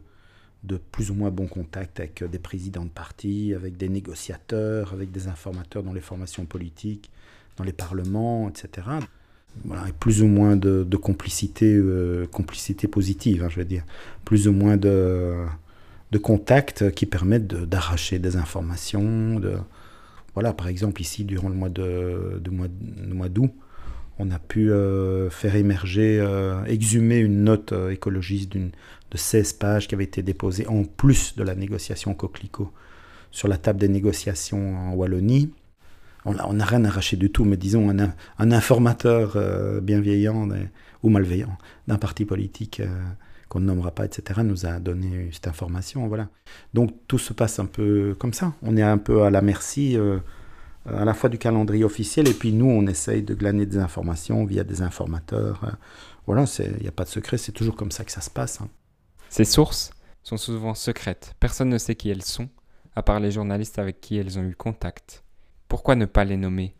de 0.63 0.77
plus 0.77 1.11
ou 1.11 1.13
moins 1.13 1.31
bon 1.31 1.47
contact 1.47 1.99
avec 1.99 2.21
euh, 2.21 2.27
des 2.27 2.39
présidents 2.39 2.83
de 2.83 2.89
partis, 2.89 3.53
avec 3.55 3.77
des 3.77 3.89
négociateurs, 3.89 4.93
avec 4.93 5.11
des 5.11 5.27
informateurs 5.27 5.83
dans 5.83 5.93
les 5.93 6.01
formations 6.01 6.45
politiques, 6.45 7.09
dans 7.57 7.63
les 7.63 7.73
parlements, 7.73 8.49
etc. 8.49 8.87
Et 9.65 9.91
plus 9.99 10.21
ou 10.21 10.27
moins 10.27 10.55
de, 10.55 10.83
complicité, 10.95 11.73
euh, 11.73 12.27
complicité 12.27 12.87
positive, 12.87 13.43
hein, 13.43 13.49
je 13.49 13.57
veux 13.57 13.65
dire. 13.65 13.83
Plus 14.25 14.47
ou 14.47 14.51
moins 14.51 14.77
de, 14.77 15.45
contacts 16.21 16.91
qui 16.91 17.05
permettent 17.05 17.47
d'arracher 17.47 18.19
des 18.19 18.35
informations. 18.35 19.41
Voilà, 20.35 20.53
par 20.53 20.67
exemple, 20.67 21.01
ici, 21.01 21.23
durant 21.23 21.49
le 21.49 21.55
mois 21.55 21.69
de 21.69 22.41
mois 22.49 23.29
d'août, 23.29 23.51
on 24.19 24.31
a 24.31 24.39
pu 24.39 24.71
euh, 24.71 25.29
faire 25.29 25.55
émerger, 25.55 26.23
exhumer 26.67 27.17
une 27.17 27.43
note 27.43 27.73
écologiste 27.89 28.51
d'une 28.51 28.71
de 29.11 29.17
16 29.17 29.53
pages 29.53 29.87
qui 29.87 29.95
avait 29.95 30.03
été 30.03 30.21
déposée 30.21 30.67
en 30.67 30.83
plus 30.83 31.35
de 31.35 31.43
la 31.43 31.55
négociation 31.55 32.13
coquelicot 32.13 32.71
sur 33.31 33.47
la 33.47 33.57
table 33.57 33.79
des 33.79 33.89
négociations 33.89 34.77
en 34.77 34.93
Wallonie. 34.93 35.51
On 36.25 36.53
n'a 36.53 36.65
rien 36.65 36.83
arraché 36.83 37.15
du 37.15 37.31
tout, 37.31 37.45
mais 37.45 37.57
disons 37.57 37.89
un, 37.89 38.51
informateur 38.51 39.33
euh, 39.35 39.79
bienveillant 39.79 40.49
ou 41.01 41.09
malveillant 41.09 41.57
d'un 41.87 41.97
parti 41.97 42.25
politique 42.25 42.81
euh, 42.81 42.87
qu'on 43.47 43.61
ne 43.61 43.65
nommera 43.65 43.91
pas, 43.91 44.05
etc., 44.05 44.41
nous 44.43 44.65
a 44.65 44.79
donné 44.79 45.29
cette 45.31 45.47
information. 45.47 46.07
Voilà. 46.07 46.27
Donc 46.73 46.91
tout 47.07 47.17
se 47.17 47.33
passe 47.33 47.57
un 47.59 47.65
peu 47.65 48.15
comme 48.19 48.33
ça. 48.33 48.53
On 48.61 48.75
est 48.75 48.83
un 48.83 48.97
peu 48.97 49.23
à 49.23 49.29
la 49.29 49.41
merci 49.41 49.97
euh, 49.97 50.19
à 50.95 51.05
la 51.05 51.13
fois 51.13 51.29
du 51.29 51.37
calendrier 51.37 51.83
officiel 51.83 52.27
et 52.27 52.33
puis 52.33 52.53
nous, 52.53 52.67
on 52.69 52.85
essaye 52.87 53.23
de 53.23 53.33
glaner 53.33 53.65
des 53.65 53.77
informations 53.77 54.45
via 54.45 54.63
des 54.63 54.81
informateurs. 54.81 55.77
voilà, 56.25 56.45
il 56.59 56.81
n'y 56.81 56.87
a 56.87 56.91
pas 56.91 57.03
de 57.03 57.09
secret, 57.09 57.37
c'est 57.37 57.51
toujours 57.51 57.75
comme 57.75 57.91
ça 57.91 58.03
que 58.03 58.11
ça 58.11 58.21
se 58.21 58.29
passe. 58.29 58.61
Hein. 58.61 58.69
Ces 59.29 59.45
sources 59.45 59.91
sont 60.23 60.37
souvent 60.37 60.73
secrètes, 60.73 61.35
personne 61.39 61.69
ne 61.69 61.77
sait 61.77 61.95
qui 61.95 62.09
elles 62.09 62.23
sont, 62.23 62.49
à 62.95 63.03
part 63.03 63.19
les 63.19 63.31
journalistes 63.31 63.79
avec 63.79 64.01
qui 64.01 64.17
elles 64.17 64.37
ont 64.37 64.43
eu 64.43 64.55
contact. 64.55 65.23
Pourquoi 65.67 65.95
ne 65.95 66.05
pas 66.05 66.25
les 66.25 66.37
nommer? 66.37 66.75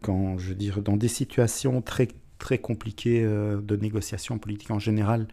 Quand, 0.00 0.38
je 0.38 0.50
veux 0.50 0.54
dire, 0.54 0.80
dans 0.80 0.96
des 0.96 1.08
situations 1.08 1.82
très, 1.82 2.08
très 2.38 2.58
compliquées 2.58 3.24
euh, 3.24 3.60
de 3.60 3.76
négociation 3.76 4.38
politique 4.38 4.70
en 4.70 4.78
général, 4.78 5.26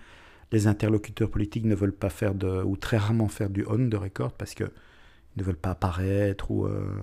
les 0.52 0.68
interlocuteurs 0.68 1.30
politiques 1.30 1.66
ne 1.66 1.76
veulent 1.76 1.94
pas 1.94 2.10
faire 2.10 2.34
de, 2.34 2.64
ou 2.64 2.76
très 2.76 2.98
rarement 2.98 3.28
faire 3.28 3.50
du 3.50 3.64
on 3.68 3.78
de 3.78 3.98
record 3.98 4.34
parce 4.34 4.56
qu'ils 4.56 4.72
ne 5.38 5.44
veulent 5.44 5.56
pas 5.56 5.72
apparaître 5.72 6.50
ou 6.50 6.66
euh, 6.66 6.98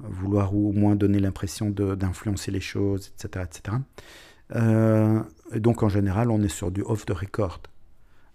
vouloir 0.00 0.54
ou 0.54 0.70
au 0.70 0.72
moins 0.72 0.96
donner 0.96 1.20
l'impression 1.20 1.70
d'influencer 1.70 2.50
les 2.50 2.60
choses, 2.60 3.12
etc. 3.14 3.44
etc. 3.44 3.76
Euh, 4.54 5.22
et 5.52 5.60
donc 5.60 5.82
en 5.82 5.88
général, 5.88 6.30
on 6.30 6.42
est 6.42 6.48
sur 6.48 6.70
du 6.70 6.82
off 6.82 7.06
the 7.06 7.12
record. 7.12 7.60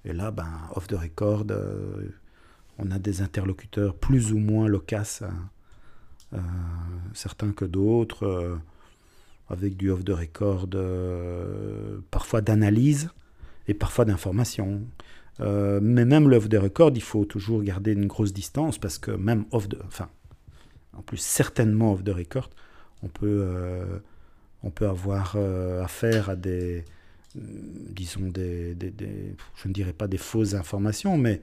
Et 0.05 0.13
là, 0.13 0.31
ben, 0.31 0.47
off 0.75 0.87
the 0.87 0.93
record, 0.93 1.45
euh, 1.51 2.09
on 2.77 2.91
a 2.91 2.99
des 2.99 3.21
interlocuteurs 3.21 3.95
plus 3.95 4.31
ou 4.31 4.37
moins 4.37 4.67
loquaces, 4.67 5.23
hein. 5.23 5.49
euh, 6.33 6.39
certains 7.13 7.51
que 7.51 7.65
d'autres, 7.65 8.57
avec 9.49 9.75
du 9.77 9.91
off 9.91 10.03
the 10.03 10.11
record, 10.11 10.67
parfois 12.11 12.41
d'analyse 12.41 13.09
et 13.67 13.73
parfois 13.73 14.05
d'information. 14.05 14.81
mais 15.39 16.05
même 16.05 16.29
l'off 16.29 16.47
the 16.47 16.55
record, 16.55 16.91
il 16.95 17.01
faut 17.01 17.25
toujours 17.25 17.61
garder 17.63 17.91
une 17.91 18.07
grosse 18.07 18.33
distance 18.33 18.77
parce 18.77 18.97
que 18.97 19.11
même 19.11 19.45
off 19.51 19.67
the, 19.67 19.77
enfin, 19.85 20.09
en 20.97 21.01
plus 21.01 21.17
certainement 21.17 21.93
off 21.93 22.03
the 22.03 22.09
record, 22.09 22.49
on 23.03 23.07
peut, 23.07 23.45
on 24.63 24.71
peut 24.71 24.87
avoir 24.87 25.35
affaire 25.81 26.29
à 26.29 26.35
des 26.35 26.83
disons, 27.35 28.29
des, 28.29 28.75
je 29.55 29.67
ne 29.67 29.73
dirais 29.73 29.93
pas 29.93 30.07
des 30.07 30.17
fausses 30.17 30.53
informations, 30.53 31.17
mais 31.17 31.41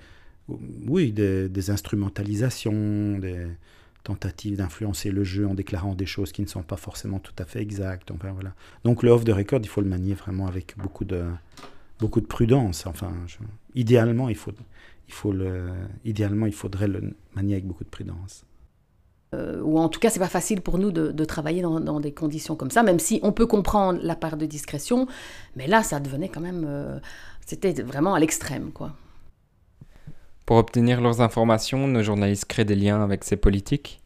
oui, 0.86 1.12
des, 1.12 1.70
instrumentalisations, 1.70 3.18
des 3.18 3.46
tentatives 4.02 4.56
d'influencer 4.56 5.10
le 5.10 5.24
jeu 5.24 5.46
en 5.46 5.54
déclarant 5.54 5.94
des 5.94 6.06
choses 6.06 6.32
qui 6.32 6.42
ne 6.42 6.46
sont 6.46 6.62
pas 6.62 6.76
forcément 6.76 7.18
tout 7.18 7.32
à 7.38 7.44
fait 7.44 7.60
exactes. 7.60 8.12
Donc 8.84 9.02
le 9.02 9.10
off 9.10 9.24
de 9.24 9.32
record, 9.32 9.60
il 9.62 9.68
faut 9.68 9.80
le 9.80 9.88
manier 9.88 10.14
vraiment 10.14 10.46
avec 10.46 10.74
beaucoup 10.76 11.04
de, 11.04 11.24
beaucoup 12.00 12.20
de 12.20 12.26
prudence. 12.26 12.86
Enfin, 12.86 13.12
idéalement, 13.74 14.28
il 14.28 14.36
faut, 14.36 14.52
il 15.08 15.14
faut 15.14 15.32
le, 15.32 15.68
idéalement, 16.04 16.46
il 16.46 16.54
faudrait 16.54 16.88
le 16.88 17.14
manier 17.34 17.54
avec 17.54 17.66
beaucoup 17.66 17.84
de 17.84 17.90
prudence. 17.90 18.44
Euh, 19.34 19.60
ou 19.62 19.78
en 19.78 19.88
tout 19.88 20.00
cas, 20.00 20.10
c'est 20.10 20.20
pas 20.20 20.28
facile 20.28 20.60
pour 20.60 20.78
nous 20.78 20.92
de, 20.92 21.24
travailler 21.24 21.62
dans, 21.62 22.00
des 22.00 22.12
conditions 22.12 22.56
comme 22.56 22.70
ça, 22.70 22.82
même 22.82 22.98
si 22.98 23.20
on 23.22 23.32
peut 23.32 23.46
comprendre 23.46 23.98
la 24.02 24.14
part 24.14 24.36
de 24.36 24.46
discrétion, 24.46 25.06
mais 25.56 25.66
là, 25.66 25.82
ça 25.82 26.00
devenait 26.00 26.28
quand 26.28 26.40
même, 26.40 26.64
euh, 26.66 26.98
c'était 27.46 27.72
vraiment 27.82 28.14
à 28.14 28.20
l'extrême, 28.20 28.70
quoi. 28.72 28.92
Pour 30.46 30.58
obtenir 30.58 31.00
leurs 31.00 31.22
informations, 31.22 31.88
nos 31.88 32.02
journalistes 32.02 32.44
créent 32.44 32.66
des 32.66 32.74
liens 32.74 33.02
avec 33.02 33.24
ces 33.24 33.36
politiques 33.36 34.03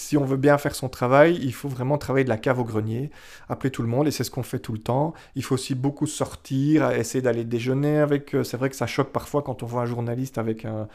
si 0.00 0.16
on 0.16 0.24
veut 0.24 0.36
bien 0.36 0.58
faire 0.58 0.74
son 0.74 0.88
travail, 0.88 1.38
il 1.42 1.52
faut 1.52 1.68
vraiment 1.68 1.98
travailler 1.98 2.24
de 2.24 2.28
la 2.28 2.38
cave 2.38 2.58
au 2.60 2.64
grenier, 2.64 3.10
appeler 3.48 3.70
tout 3.70 3.82
le 3.82 3.88
monde, 3.88 4.06
et 4.08 4.10
c'est 4.10 4.24
ce 4.24 4.30
qu'on 4.30 4.42
fait 4.42 4.58
tout 4.58 4.72
le 4.72 4.78
temps. 4.78 5.14
Il 5.34 5.42
faut 5.42 5.54
aussi 5.54 5.74
beaucoup 5.74 6.06
sortir, 6.06 6.90
essayer 6.92 7.22
d'aller 7.22 7.44
déjeuner 7.44 7.98
avec. 7.98 8.34
Euh, 8.34 8.44
c'est 8.44 8.56
vrai 8.56 8.70
que 8.70 8.76
ça 8.76 8.86
choque 8.86 9.12
parfois 9.12 9.42
quand 9.42 9.62
on 9.62 9.66
voit 9.66 9.82
un 9.82 9.86
journaliste 9.86 10.38
avec 10.38 10.64
un, 10.64 10.88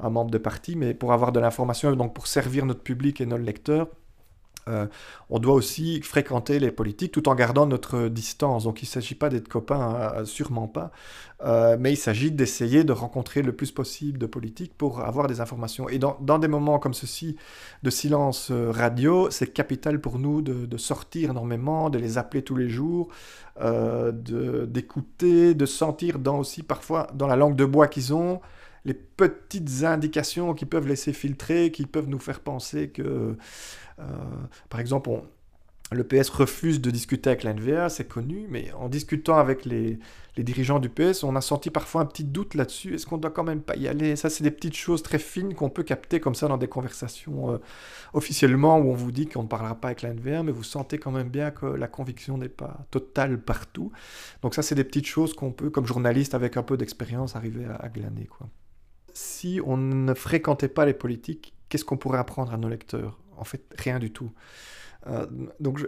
un 0.00 0.10
membre 0.10 0.30
de 0.30 0.38
parti, 0.38 0.76
mais 0.76 0.94
pour 0.94 1.12
avoir 1.12 1.32
de 1.32 1.40
l'information, 1.40 1.94
donc 1.94 2.14
pour 2.14 2.26
servir 2.26 2.66
notre 2.66 2.82
public 2.82 3.20
et 3.20 3.26
nos 3.26 3.38
lecteurs, 3.38 3.88
euh, 4.68 4.86
on 5.30 5.38
doit 5.38 5.54
aussi 5.54 6.02
fréquenter 6.02 6.58
les 6.58 6.72
politiques 6.72 7.12
tout 7.12 7.28
en 7.28 7.36
gardant 7.36 7.66
notre 7.66 8.08
distance. 8.08 8.64
Donc 8.64 8.82
il 8.82 8.86
ne 8.86 8.90
s'agit 8.90 9.14
pas 9.14 9.28
d'être 9.28 9.48
copain, 9.48 10.12
euh, 10.16 10.24
sûrement 10.24 10.66
pas, 10.66 10.90
euh, 11.44 11.76
mais 11.78 11.92
il 11.92 11.96
s'agit 11.96 12.32
d'essayer 12.32 12.82
de 12.82 12.92
rencontrer 12.92 13.42
le 13.42 13.54
plus 13.54 13.70
possible 13.70 14.18
de 14.18 14.26
politiques 14.26 14.76
pour 14.76 15.00
avoir 15.00 15.28
des 15.28 15.40
informations. 15.40 15.88
Et 15.88 15.98
dans, 15.98 16.38
des 16.38 16.48
moments 16.48 16.80
comme 16.80 16.94
ceci 16.94 17.36
de 17.84 17.90
silence 17.90 18.50
radio, 18.50 19.30
c'est 19.30 19.52
capital 19.52 20.00
pour 20.00 20.18
nous 20.18 20.42
de, 20.42 20.76
sortir 20.76 21.30
énormément, 21.30 21.88
de 21.88 21.98
les 21.98 22.18
appeler 22.18 22.42
tous 22.42 22.56
les 22.56 22.68
jours, 22.68 23.08
d'écouter, 23.60 25.54
de, 25.54 25.66
sentir 25.66 26.18
dans 26.18 26.38
aussi 26.38 26.62
parfois 26.62 27.06
dans 27.14 27.26
la 27.26 27.36
langue 27.36 27.56
de 27.56 27.64
bois 27.64 27.86
qu'ils 27.86 28.14
ont 28.14 28.40
les 28.86 28.94
petites 28.94 29.82
indications 29.82 30.54
qui 30.54 30.64
peuvent 30.64 30.86
laisser 30.86 31.12
filtrer, 31.12 31.72
qui 31.72 31.86
peuvent 31.86 32.08
nous 32.08 32.20
faire 32.20 32.40
penser 32.40 32.88
que, 32.88 33.36
euh, 33.98 34.04
par 34.70 34.80
exemple, 34.80 35.10
le 35.92 36.02
PS 36.04 36.30
refuse 36.30 36.80
de 36.80 36.90
discuter 36.90 37.30
avec 37.30 37.44
l'NVA, 37.44 37.88
c'est 37.88 38.08
connu, 38.08 38.46
mais 38.48 38.72
en 38.72 38.88
discutant 38.88 39.38
avec 39.38 39.64
les, 39.64 39.98
dirigeants 40.36 40.80
du 40.80 40.88
PS, 40.88 41.22
on 41.24 41.34
a 41.36 41.40
senti 41.40 41.70
parfois 41.70 42.02
un 42.02 42.06
petit 42.06 42.24
doute 42.24 42.54
là-dessus. 42.54 42.94
Est-ce 42.94 43.06
qu'on 43.06 43.18
doit 43.18 43.30
quand 43.30 43.44
même 43.44 43.60
pas 43.60 43.76
y 43.76 43.88
aller? 43.88 44.16
Ça, 44.16 44.28
c'est 44.28 44.42
des 44.44 44.50
petites 44.50 44.76
choses 44.76 45.02
très 45.02 45.18
fines 45.18 45.54
qu'on 45.54 45.70
peut 45.70 45.84
capter 45.84 46.20
comme 46.20 46.34
ça 46.34 46.48
dans 46.48 46.58
des 46.58 46.68
conversations 46.68 47.52
euh, 47.52 47.58
officiellement 48.14 48.78
où 48.78 48.90
on 48.90 48.94
vous 48.94 49.12
dit 49.12 49.26
qu'on 49.26 49.44
ne 49.44 49.48
parlera 49.48 49.76
pas 49.76 49.88
avec 49.88 50.02
l'NVA, 50.02 50.42
mais 50.42 50.52
vous 50.52 50.64
sentez 50.64 50.98
quand 50.98 51.12
même 51.12 51.28
bien 51.28 51.50
que 51.50 51.66
la 51.66 51.88
conviction 51.88 52.36
n'est 52.36 52.48
pas 52.48 52.86
totale 52.90 53.40
partout. 53.40 53.92
Donc 54.42 54.54
ça, 54.54 54.62
c'est 54.62 54.74
des 54.74 54.84
petites 54.84 55.06
choses 55.06 55.34
qu'on 55.34 55.52
peut, 55.52 55.70
comme 55.70 55.86
journaliste 55.86 56.34
avec 56.34 56.56
un 56.56 56.62
peu 56.62 56.76
d'expérience, 56.76 57.36
arriver 57.36 57.64
à, 57.64 57.76
à 57.76 57.88
glaner. 57.88 58.28
Si 59.16 59.60
on 59.64 59.78
ne 59.78 60.12
fréquentait 60.12 60.68
pas 60.68 60.84
les 60.84 60.92
politiques, 60.92 61.54
qu'est-ce 61.70 61.86
qu'on 61.86 61.96
pourrait 61.96 62.18
apprendre 62.18 62.52
à 62.52 62.58
nos 62.58 62.68
lecteurs? 62.68 63.18
En 63.38 63.44
fait, 63.44 63.62
rien 63.78 63.98
du 63.98 64.12
tout. 64.12 64.30
Euh, 65.06 65.24
donc 65.60 65.86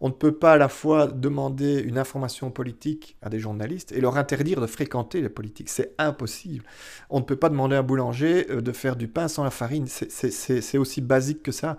on 0.00 0.08
ne 0.08 0.12
peut 0.12 0.32
pas 0.32 0.52
à 0.52 0.56
la 0.56 0.68
fois 0.68 1.06
demander 1.06 1.80
une 1.80 1.98
information 1.98 2.50
politique 2.50 3.16
à 3.22 3.30
des 3.30 3.38
journalistes 3.38 3.90
et 3.90 4.00
leur 4.00 4.18
interdire 4.18 4.60
de 4.60 4.66
fréquenter 4.66 5.20
les 5.20 5.28
politiques. 5.28 5.68
C'est 5.68 5.94
impossible. 5.98 6.64
On 7.08 7.18
ne 7.18 7.24
peut 7.24 7.36
pas 7.36 7.48
demander 7.48 7.74
à 7.74 7.80
un 7.80 7.82
boulanger 7.82 8.46
euh, 8.50 8.60
de 8.60 8.72
faire 8.72 8.94
du 8.94 9.08
pain 9.08 9.26
sans 9.26 9.42
la 9.42 9.50
farine. 9.50 9.86
C'est 9.88 10.78
aussi 10.78 11.00
basique 11.00 11.42
que 11.42 11.52
ça. 11.52 11.76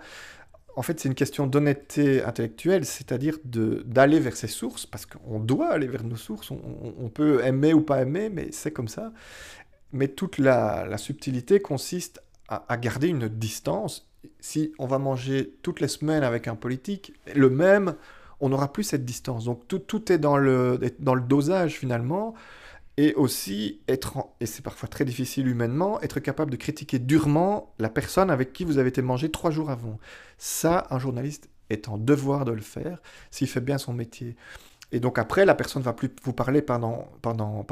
En 0.74 0.82
fait, 0.82 1.00
c'est 1.00 1.08
une 1.08 1.14
question 1.14 1.46
d'honnêteté 1.46 2.22
intellectuelle, 2.22 2.86
c'est-à-dire 2.86 3.36
d'aller 3.44 4.20
vers 4.20 4.36
ses 4.36 4.46
sources, 4.46 4.86
parce 4.86 5.04
qu'on 5.04 5.38
doit 5.38 5.68
aller 5.68 5.86
vers 5.86 6.02
nos 6.02 6.16
sources. 6.16 6.50
On, 6.50 6.60
on, 6.98 7.10
peut 7.10 7.44
aimer 7.44 7.74
ou 7.74 7.82
pas 7.82 8.00
aimer, 8.00 8.30
mais 8.30 8.48
c'est 8.52 8.70
comme 8.70 8.88
ça. 8.88 9.12
Mais 9.92 10.08
toute 10.08 10.38
la, 10.38 10.96
subtilité 10.98 11.60
consiste 11.60 12.22
à, 12.48 12.76
garder 12.76 13.08
une 13.08 13.28
distance 13.28 14.08
si 14.40 14.72
on 14.78 14.86
va 14.86 14.98
manger 14.98 15.54
toutes 15.62 15.80
les 15.80 15.88
semaines 15.88 16.22
avec 16.22 16.48
un 16.48 16.54
politique, 16.54 17.12
le 17.34 17.50
même, 17.50 17.96
on 18.40 18.50
n'aura 18.50 18.72
plus 18.72 18.84
cette 18.84 19.04
distance. 19.04 19.44
Donc 19.44 19.66
tout, 19.68 19.78
tout 19.78 20.12
est 20.12 20.18
dans 20.18 20.36
le, 20.36 20.78
dans 20.98 21.14
le 21.14 21.22
dosage 21.22 21.78
finalement. 21.78 22.34
Et 22.98 23.14
aussi 23.14 23.80
être, 23.88 24.28
et 24.40 24.44
c'est 24.44 24.60
parfois 24.62 24.86
très 24.86 25.06
difficile 25.06 25.48
humainement, 25.48 25.98
être 26.02 26.20
capable 26.20 26.50
de 26.50 26.56
critiquer 26.56 26.98
durement 26.98 27.72
la 27.78 27.88
personne 27.88 28.30
avec 28.30 28.52
qui 28.52 28.64
vous 28.64 28.76
avez 28.76 28.90
été 28.90 29.00
mangé 29.00 29.30
trois 29.30 29.50
jours 29.50 29.70
avant. 29.70 29.98
Ça, 30.36 30.86
un 30.90 30.98
journaliste 30.98 31.48
est 31.70 31.88
en 31.88 31.96
devoir 31.96 32.44
de 32.44 32.52
le 32.52 32.60
faire 32.60 33.00
s'il 33.30 33.48
fait 33.48 33.62
bien 33.62 33.78
son 33.78 33.94
métier. 33.94 34.36
Et 34.92 35.00
donc 35.00 35.18
après, 35.18 35.46
la 35.46 35.54
personne 35.54 35.80
ne 35.80 35.86
va 35.86 35.94
plus 35.94 36.10
vous 36.22 36.34
parler 36.34 36.60
pendant, 36.60 37.08
pendant, 37.22 37.64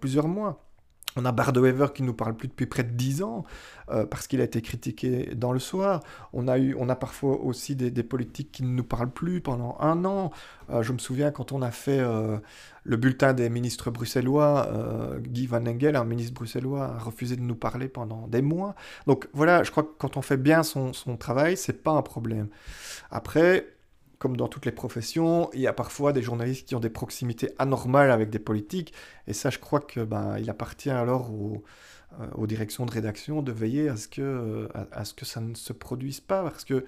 plusieurs 0.00 0.26
mois. 0.26 0.67
On 1.16 1.24
a 1.24 1.32
Bardo 1.32 1.88
qui 1.88 2.02
nous 2.02 2.14
parle 2.14 2.36
plus 2.36 2.48
depuis 2.48 2.66
près 2.66 2.84
de 2.84 2.90
dix 2.90 3.22
ans 3.22 3.44
euh, 3.90 4.06
parce 4.06 4.26
qu'il 4.26 4.40
a 4.40 4.44
été 4.44 4.60
critiqué 4.62 5.34
dans 5.34 5.52
le 5.52 5.58
soir. 5.58 6.00
On 6.32 6.46
a, 6.46 6.58
eu, 6.58 6.76
on 6.78 6.88
a 6.88 6.94
parfois 6.94 7.40
aussi 7.40 7.74
des, 7.74 8.02
politiques 8.02 8.52
qui 8.52 8.62
ne 8.62 8.68
nous 8.68 8.84
parlent 8.84 9.10
plus 9.10 9.40
pendant 9.40 9.76
un 9.80 10.04
an. 10.04 10.30
Euh, 10.70 10.82
je 10.82 10.92
me 10.92 10.98
souviens 10.98 11.30
quand 11.30 11.50
on 11.50 11.62
a 11.62 11.70
fait 11.70 11.98
euh, 11.98 12.38
le 12.84 12.96
bulletin 12.96 13.32
des 13.32 13.48
ministres 13.50 13.90
bruxellois, 13.90 14.68
Guy 15.20 15.46
Van 15.46 15.66
Engel, 15.66 15.96
un 15.96 16.04
ministre 16.04 16.34
bruxellois, 16.34 16.84
a 16.84 16.98
refusé 16.98 17.36
de 17.36 17.42
nous 17.42 17.56
parler 17.56 17.88
pendant 17.88 18.28
des 18.28 18.42
mois. 18.42 18.74
Donc 19.06 19.28
voilà, 19.32 19.62
je 19.64 19.70
crois 19.70 19.82
que 19.82 19.94
quand 19.98 20.16
on 20.16 20.22
fait 20.22 20.36
bien 20.36 20.62
son, 20.62 20.92
son 20.92 21.16
travail, 21.16 21.56
c'est 21.56 21.82
pas 21.82 21.92
un 21.92 22.02
problème. 22.02 22.48
Après, 23.10 23.66
comme 24.18 24.36
dans 24.36 24.48
toutes 24.48 24.66
les 24.66 24.72
professions, 24.72 25.50
il 25.52 25.60
y 25.60 25.66
a 25.66 25.72
parfois 25.72 26.12
des 26.12 26.22
journalistes 26.22 26.66
qui 26.66 26.74
ont 26.74 26.80
des 26.80 26.90
proximités 26.90 27.50
anormales 27.58 28.10
avec 28.10 28.30
des 28.30 28.38
politiques. 28.38 28.92
Et 29.26 29.32
ça, 29.32 29.50
je 29.50 29.58
crois 29.58 29.80
que 29.80 30.00
ben, 30.00 30.38
il 30.38 30.50
appartient 30.50 30.90
alors 30.90 31.32
aux, 31.32 31.62
euh, 32.20 32.26
aux, 32.34 32.46
directions 32.46 32.84
de 32.84 32.90
rédaction 32.90 33.42
de 33.42 33.52
veiller 33.52 33.88
à 33.88 33.96
ce, 33.96 34.08
que, 34.08 34.68
à, 34.92 35.04
ce 35.04 35.14
que 35.14 35.24
ça 35.24 35.40
ne 35.40 35.54
se 35.54 35.72
produise 35.72 36.20
pas. 36.20 36.42
Parce 36.42 36.64
que 36.64 36.84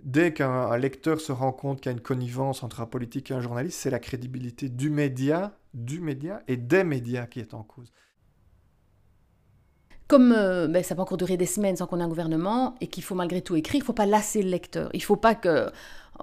dès 0.00 0.32
qu'un 0.32 0.76
lecteur 0.76 1.20
se 1.20 1.32
rend 1.32 1.52
compte 1.52 1.80
qu'il 1.80 1.90
y 1.90 1.94
a 1.94 1.96
une 1.96 2.02
connivence 2.02 2.62
entre 2.62 2.80
un 2.80 2.86
politique 2.86 3.30
et 3.30 3.34
un 3.34 3.40
journaliste, 3.40 3.78
c'est 3.78 3.90
la 3.90 4.00
crédibilité 4.00 4.68
du 4.68 4.90
média, 4.90 5.56
du 5.74 6.00
média 6.00 6.42
et 6.48 6.56
des 6.56 6.84
médias 6.84 7.26
qui 7.26 7.40
est 7.40 7.54
en 7.54 7.62
cause. 7.62 7.92
Comme 10.08 10.32
euh, 10.32 10.68
ben, 10.68 10.84
ça 10.84 10.94
peut 10.94 11.00
encore 11.00 11.18
durer 11.18 11.36
des 11.36 11.46
semaines 11.46 11.76
sans 11.76 11.86
qu'on 11.86 11.98
ait 11.98 12.04
un 12.04 12.08
gouvernement 12.08 12.76
et 12.80 12.86
qu'il 12.86 13.02
faut 13.02 13.16
malgré 13.16 13.42
tout 13.42 13.56
écrire, 13.56 13.76
il 13.76 13.80
ne 13.80 13.86
faut 13.86 13.92
pas 13.92 14.06
lasser 14.06 14.42
le 14.42 14.50
lecteur. 14.50 14.88
Il 14.92 14.98
ne 14.98 15.02
faut 15.02 15.16
pas 15.16 15.34
que 15.34 15.68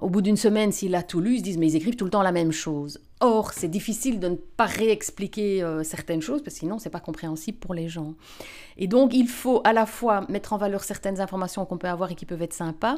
au 0.00 0.08
bout 0.08 0.22
d'une 0.22 0.36
semaine, 0.36 0.72
s'il 0.72 0.94
a 0.94 1.02
tout 1.02 1.20
lu, 1.20 1.34
ils 1.34 1.38
se 1.38 1.44
disent 1.44 1.58
mais 1.58 1.68
ils 1.68 1.76
écrivent 1.76 1.96
tout 1.96 2.04
le 2.04 2.10
temps 2.10 2.22
la 2.22 2.32
même 2.32 2.50
chose. 2.50 2.98
Or, 3.20 3.52
c'est 3.52 3.68
difficile 3.68 4.18
de 4.20 4.28
ne 4.28 4.34
pas 4.34 4.64
réexpliquer 4.64 5.62
euh, 5.62 5.84
certaines 5.84 6.22
choses 6.22 6.42
parce 6.42 6.54
que 6.54 6.60
sinon 6.60 6.78
c'est 6.78 6.90
pas 6.90 7.00
compréhensible 7.00 7.58
pour 7.58 7.74
les 7.74 7.88
gens. 7.88 8.14
Et 8.78 8.86
donc 8.86 9.12
il 9.14 9.28
faut 9.28 9.60
à 9.64 9.72
la 9.72 9.86
fois 9.86 10.26
mettre 10.28 10.52
en 10.52 10.56
valeur 10.56 10.82
certaines 10.82 11.20
informations 11.20 11.64
qu'on 11.66 11.78
peut 11.78 11.88
avoir 11.88 12.10
et 12.10 12.14
qui 12.14 12.26
peuvent 12.26 12.42
être 12.42 12.54
sympas, 12.54 12.96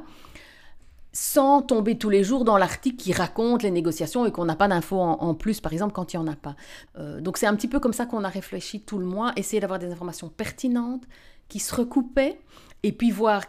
sans 1.17 1.63
tomber 1.63 1.97
tous 1.97 2.11
les 2.11 2.23
jours 2.23 2.45
dans 2.45 2.59
l'article 2.59 2.99
qui 2.99 3.15
raconte 3.15 3.63
les 3.63 3.71
négociations 3.71 4.27
et 4.27 4.31
qu'on 4.31 4.45
n'a 4.45 4.55
pas 4.55 4.69
d'infos 4.69 5.01
en, 5.01 5.35
plus, 5.35 5.63
par 5.63 5.73
exemple, 5.73 5.95
quand 5.95 6.13
il 6.13 6.19
n'y 6.19 6.23
en 6.23 6.31
a 6.31 6.37
pas. 6.37 6.57
Euh, 6.99 7.23
donc 7.23 7.39
c'est 7.39 7.47
un 7.47 7.57
petit 7.57 7.69
peu 7.69 7.81
comme 7.81 7.95
ça 7.95 8.05
qu'on 8.05 8.23
a 8.23 8.29
réfléchi 8.29 8.83
tout 8.83 8.99
le 8.99 9.07
mois, 9.07 9.33
essayer 9.37 9.59
d'avoir 9.59 9.79
des 9.79 9.91
informations 9.91 10.29
pertinentes 10.29 11.05
qui 11.49 11.59
se 11.59 11.75
recoupaient 11.75 12.39
et 12.83 12.93
puis 12.93 13.11
voir 13.11 13.45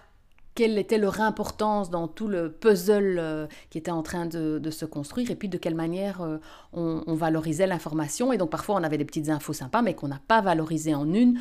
quelle 0.55 0.77
était 0.77 0.97
leur 0.97 1.19
importance 1.19 1.89
dans 1.89 2.07
tout 2.07 2.29
le 2.29 2.53
puzzle 2.53 3.17
euh, 3.19 3.47
qui 3.69 3.77
était 3.77 3.91
en 3.91 4.01
train 4.01 4.27
de, 4.27 4.71
se 4.71 4.85
construire 4.85 5.29
et 5.29 5.35
puis 5.35 5.49
de 5.49 5.57
quelle 5.57 5.75
manière 5.75 6.21
euh, 6.21 6.37
on, 6.71 7.15
valorisait 7.15 7.67
l'information. 7.67 8.31
Et 8.31 8.37
donc 8.37 8.49
parfois 8.49 8.75
on 8.75 8.83
avait 8.83 8.97
des 8.97 9.03
petites 9.03 9.27
infos 9.27 9.51
sympas 9.51 9.81
mais 9.81 9.93
qu'on 9.93 10.07
n'a 10.07 10.21
pas 10.25 10.39
valorisées 10.39 10.95
en 10.95 11.13
une 11.13 11.37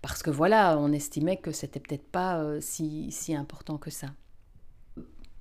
parce 0.00 0.22
que 0.22 0.30
voilà, 0.30 0.78
on 0.80 0.90
estimait 0.92 1.36
que 1.36 1.52
c'était 1.52 1.80
peut-être 1.80 2.08
pas 2.10 2.42
si, 2.60 3.12
important 3.36 3.76
que 3.76 3.90
ça. 3.90 4.06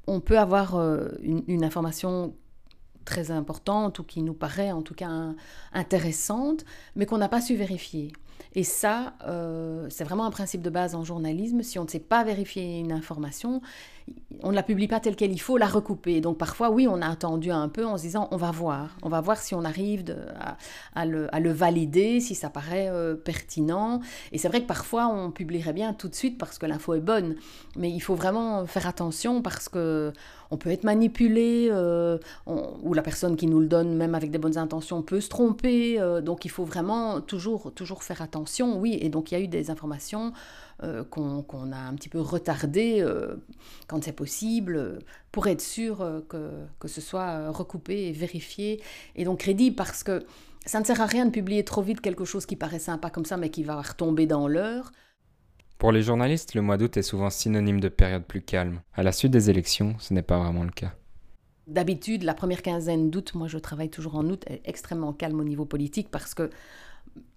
On 0.07 0.19
peut 0.19 0.37
avoir 0.39 0.75
une, 1.21 1.43
une, 1.47 1.63
information 1.63 2.35
très 3.05 3.31
importante 3.31 3.99
ou 3.99 4.03
qui 4.03 4.21
nous 4.21 4.33
paraît 4.33 4.71
en 4.71 4.81
tout 4.81 4.95
cas 4.95 5.33
intéressante 5.73 6.65
mais 6.95 7.05
qu'on 7.05 7.17
n'a 7.17 7.29
pas 7.29 7.41
su 7.41 7.55
vérifier. 7.55 8.11
Et 8.55 8.63
ça, 8.63 9.13
euh, 9.27 9.87
c'est 9.89 10.05
vraiment 10.05 10.25
un 10.25 10.31
principe 10.31 10.61
de 10.61 10.69
base 10.69 10.95
en 10.95 11.03
journalisme. 11.03 11.61
Si 11.61 11.77
on 11.77 11.83
ne 11.83 11.89
sait 11.89 11.99
pas 11.99 12.23
vérifier 12.23 12.79
une 12.79 12.93
information, 12.93 13.61
on 14.43 14.51
ne 14.51 14.55
la 14.55 14.63
publie 14.63 14.87
pas 14.87 14.99
telle 14.99 15.15
qu'elle, 15.15 15.31
il 15.31 15.41
faut 15.41 15.57
la 15.57 15.65
recouper. 15.65 16.21
Donc 16.21 16.37
parfois, 16.37 16.69
oui, 16.69 16.87
on 16.87 17.01
a 17.01 17.07
attendu 17.07 17.51
un 17.51 17.69
peu 17.69 17.85
en 17.85 17.97
se 17.97 18.03
disant, 18.03 18.27
on 18.31 18.37
va 18.37 18.51
voir, 18.51 18.95
on 19.01 19.09
va 19.09 19.21
voir 19.21 19.37
si 19.37 19.55
on 19.55 19.63
arrive 19.63 20.15
à, 20.93 21.05
le, 21.05 21.51
valider, 21.51 22.19
si 22.19 22.35
ça 22.35 22.49
paraît 22.49 22.89
euh, 22.89 23.15
pertinent. 23.15 24.01
Et 24.31 24.37
c'est 24.37 24.47
vrai 24.47 24.61
que 24.61 24.67
parfois, 24.67 25.07
on 25.07 25.31
publierait 25.31 25.73
bien 25.73 25.93
tout 25.93 26.09
de 26.09 26.15
suite 26.15 26.37
parce 26.37 26.57
que 26.59 26.65
l'info 26.65 26.93
est 26.93 26.99
bonne, 26.99 27.35
mais 27.75 27.89
il 27.89 27.99
faut 27.99 28.15
vraiment 28.15 28.65
faire 28.65 28.87
attention 28.87 29.41
parce 29.41 29.69
que 29.69 30.13
on 30.51 30.57
peut 30.57 30.69
être 30.69 30.83
manipulé, 30.83 31.69
euh, 31.71 32.19
ou 32.45 32.93
la 32.93 33.01
personne 33.01 33.35
qui 33.35 33.47
nous 33.47 33.59
le 33.59 33.65
donne, 33.65 33.95
même 33.95 34.13
avec 34.13 34.29
des 34.29 34.37
bonnes 34.37 34.59
intentions, 34.59 35.01
peut 35.01 35.19
se 35.19 35.29
tromper. 35.29 35.99
donc 36.21 36.45
il 36.45 36.51
faut 36.51 36.65
vraiment 36.65 37.19
toujours, 37.19 37.73
toujours 37.73 38.03
faire 38.03 38.21
attention, 38.21 38.79
oui. 38.79 38.97
Et 39.01 39.09
donc 39.09 39.31
il 39.31 39.33
y 39.33 39.37
a 39.37 39.43
eu 39.43 39.47
des 39.47 39.71
informations 39.71 40.33
euh, 40.83 41.05
qu'on 41.05 41.71
a 41.71 41.77
un 41.77 41.93
petit 41.95 42.09
peu 42.09 42.19
retardées 42.19 42.97
euh, 42.99 43.35
quand 43.87 44.03
c'est 44.03 44.11
possible, 44.11 44.75
euh, 44.75 44.99
pour 45.31 45.47
être 45.47 45.61
sûr 45.61 46.05
que, 46.27 46.51
que, 46.79 46.89
ce 46.89 46.99
soit 46.99 47.49
recoupé 47.49 48.07
et 48.07 48.11
vérifié, 48.11 48.81
et 49.15 49.23
donc 49.23 49.39
crédible, 49.39 49.75
parce 49.77 50.03
que 50.03 50.25
ça 50.65 50.81
ne 50.81 50.85
sert 50.85 50.99
à 50.99 51.05
rien 51.05 51.25
de 51.25 51.31
publier 51.31 51.63
trop 51.63 51.81
vite 51.81 52.01
quelque 52.01 52.25
chose 52.25 52.45
qui 52.45 52.57
paraît 52.57 52.79
sympa 52.79 53.09
comme 53.09 53.23
ça, 53.23 53.37
mais 53.37 53.49
qui 53.49 53.63
va 53.63 53.81
retomber 53.81 54.25
dans 54.25 54.49
l'heure. 54.49 54.91
Pour 55.77 55.93
les 55.93 56.01
journalistes, 56.01 56.55
le 56.55 56.61
mois 56.61 56.77
d'août 56.77 56.97
est 56.97 57.03
souvent 57.03 57.29
synonyme 57.29 57.79
de 57.79 57.89
période 57.89 58.25
plus 58.25 58.41
calme. 58.41 58.81
À 58.93 59.03
la 59.03 59.13
suite 59.13 59.31
des 59.31 59.49
élections, 59.49 59.95
ce 59.99 60.13
n'est 60.13 60.23
pas 60.23 60.39
vraiment 60.39 60.63
le 60.63 60.71
cas. 60.71 60.93
D'habitude, 61.67 62.23
la 62.23 62.33
première 62.33 62.61
quinzaine 62.61 63.09
d'août, 63.09 63.33
moi 63.33 63.47
je 63.47 63.57
travaille 63.57 63.89
toujours 63.89 64.15
en 64.15 64.25
août, 64.29 64.43
est 64.47 64.61
extrêmement 64.65 65.13
calme 65.13 65.39
au 65.39 65.43
niveau 65.43 65.65
politique 65.65 66.09
parce 66.11 66.33
que 66.33 66.49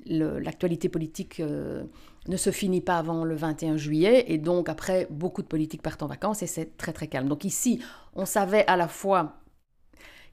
l'actualité 0.06 0.88
politique 0.88 1.40
euh, 1.40 1.84
ne 2.28 2.36
se 2.36 2.50
finit 2.50 2.80
pas 2.80 2.98
avant 2.98 3.24
le 3.24 3.34
21 3.34 3.76
juillet 3.76 4.24
et 4.28 4.38
donc 4.38 4.68
après 4.68 5.06
beaucoup 5.10 5.42
de 5.42 5.46
politiques 5.46 5.82
partent 5.82 6.02
en 6.02 6.06
vacances 6.06 6.42
et 6.42 6.46
c'est 6.46 6.76
très 6.76 6.92
très 6.92 7.06
calme. 7.06 7.28
Donc 7.28 7.44
ici, 7.44 7.80
on 8.14 8.24
savait 8.24 8.66
à 8.66 8.76
la 8.76 8.88
fois 8.88 9.40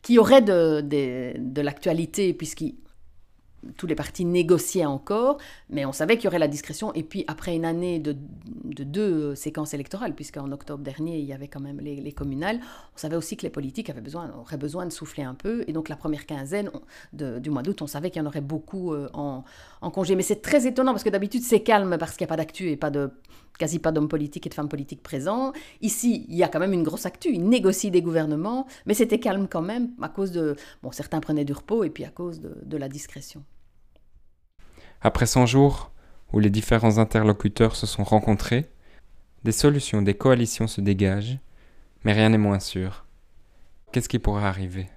qu'il 0.02 0.16
y 0.16 0.20
aurait 0.20 0.42
de, 0.42 0.82
de 0.82 1.62
l'actualité 1.62 2.34
puisqu'il 2.34 2.76
tous 3.78 3.88
les 3.88 3.96
partis 3.96 4.26
négociaient 4.26 4.86
encore, 4.86 5.38
mais 5.70 5.86
on 5.86 5.92
savait 5.92 6.18
qu'il 6.18 6.26
y 6.26 6.28
aurait 6.28 6.40
la 6.40 6.48
discrétion. 6.48 6.94
Et 6.94 7.04
puis 7.04 7.24
après 7.28 7.56
une 7.56 7.66
année 7.66 8.00
de, 8.00 8.16
deux 8.64 9.36
séquences 9.36 9.74
électorales, 9.74 10.14
puisqu'en 10.14 10.52
octobre 10.52 10.84
dernier, 10.84 11.20
il 11.20 11.26
y 11.26 11.34
avait 11.34 11.48
quand 11.48 11.60
même 11.60 11.80
les, 11.80 12.12
communales, 12.12 12.60
on 12.96 12.98
savait 12.98 13.16
aussi 13.16 13.36
que 13.38 13.44
les 13.44 13.50
politiques 13.50 13.90
avaient 13.90 14.02
besoin, 14.02 14.32
auraient 14.40 14.58
besoin 14.58 14.86
de 14.86 14.92
souffler 14.92 15.24
un 15.24 15.34
peu. 15.34 15.64
Et 15.68 15.74
donc 15.74 15.90
la 15.90 15.96
première 15.96 16.26
quinzaine 16.26 16.70
du 17.14 17.50
mois 17.50 17.62
d'août, 17.62 17.82
on 17.82 17.88
savait 17.88 18.10
qu'il 18.10 18.22
y 18.22 18.26
en 18.26 18.28
aurait 18.28 18.42
beaucoup 18.42 18.94
euh, 18.94 19.10
en, 19.14 19.44
congé. 19.92 20.16
Mais 20.16 20.24
c'est 20.24 20.42
très 20.42 20.68
étonnant, 20.68 20.92
parce 20.92 21.04
que 21.04 21.10
d'habitude 21.10 21.42
c'est 21.42 21.62
calme, 21.62 21.98
parce 21.98 22.16
qu'il 22.16 22.26
n'y 22.26 22.30
a 22.30 22.34
pas 22.36 22.38
d'actu 22.38 22.70
et 22.70 22.78
pas 22.78 22.90
de 22.90 23.10
quasi 23.58 23.80
pas 23.80 23.94
d'hommes 23.94 24.10
politiques 24.10 24.46
et 24.46 24.50
de 24.50 24.54
femmes 24.54 24.70
politiques 24.70 25.02
présents. 25.02 25.54
Ici, 25.82 26.26
il 26.28 26.36
y 26.36 26.44
a 26.44 26.50
quand 26.50 26.60
même 26.60 26.74
une 26.74 26.84
grosse 26.84 27.06
actu, 27.06 27.30
ils 27.34 27.48
négocient 27.48 27.90
des 27.90 28.02
gouvernements, 28.02 28.68
mais 28.86 28.94
c'était 28.94 29.20
calme 29.20 29.48
quand 29.50 29.62
même 29.62 29.92
à 30.02 30.10
cause 30.10 30.32
de... 30.32 30.56
Bon, 30.84 30.92
certains 30.92 31.22
prenaient 31.22 31.46
du 31.46 31.54
repos 31.54 31.86
et 31.86 31.90
puis 31.90 32.04
à 32.04 32.10
cause 32.10 32.42
de 32.42 32.78
la 32.78 32.90
discrétion. 32.90 33.44
Après 35.06 35.28
100 35.28 35.46
jours 35.46 35.92
où 36.34 36.40
les 36.40 36.50
différents 36.50 36.98
interlocuteurs 36.98 37.76
se 37.76 37.86
sont 37.86 38.04
rencontrés, 38.04 38.72
des 39.44 39.52
solutions, 39.52 40.02
des 40.02 40.16
coalitions 40.16 40.66
se 40.66 40.82
dégagent, 40.82 41.38
mais 42.04 42.14
rien 42.14 42.30
n'est 42.30 42.40
moins 42.40 42.60
sûr. 42.60 43.06
Qu'est-ce 43.92 44.10
qui 44.10 44.18
pourrait 44.18 44.46
arriver? 44.46 44.90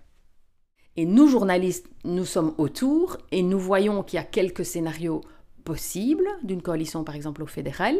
Et 0.96 1.04
nous, 1.04 1.28
journalistes, 1.28 1.90
nous 2.04 2.24
sommes 2.24 2.54
autour 2.56 3.18
et 3.32 3.42
nous 3.42 3.58
voyons 3.58 4.02
qu'il 4.02 4.16
y 4.16 4.20
a 4.20 4.24
quelques 4.24 4.64
scénarios 4.64 5.20
possibles 5.64 6.26
d'une 6.42 6.62
coalition, 6.62 7.04
par 7.04 7.14
exemple, 7.14 7.42
au 7.42 7.46
fédéral, 7.46 7.96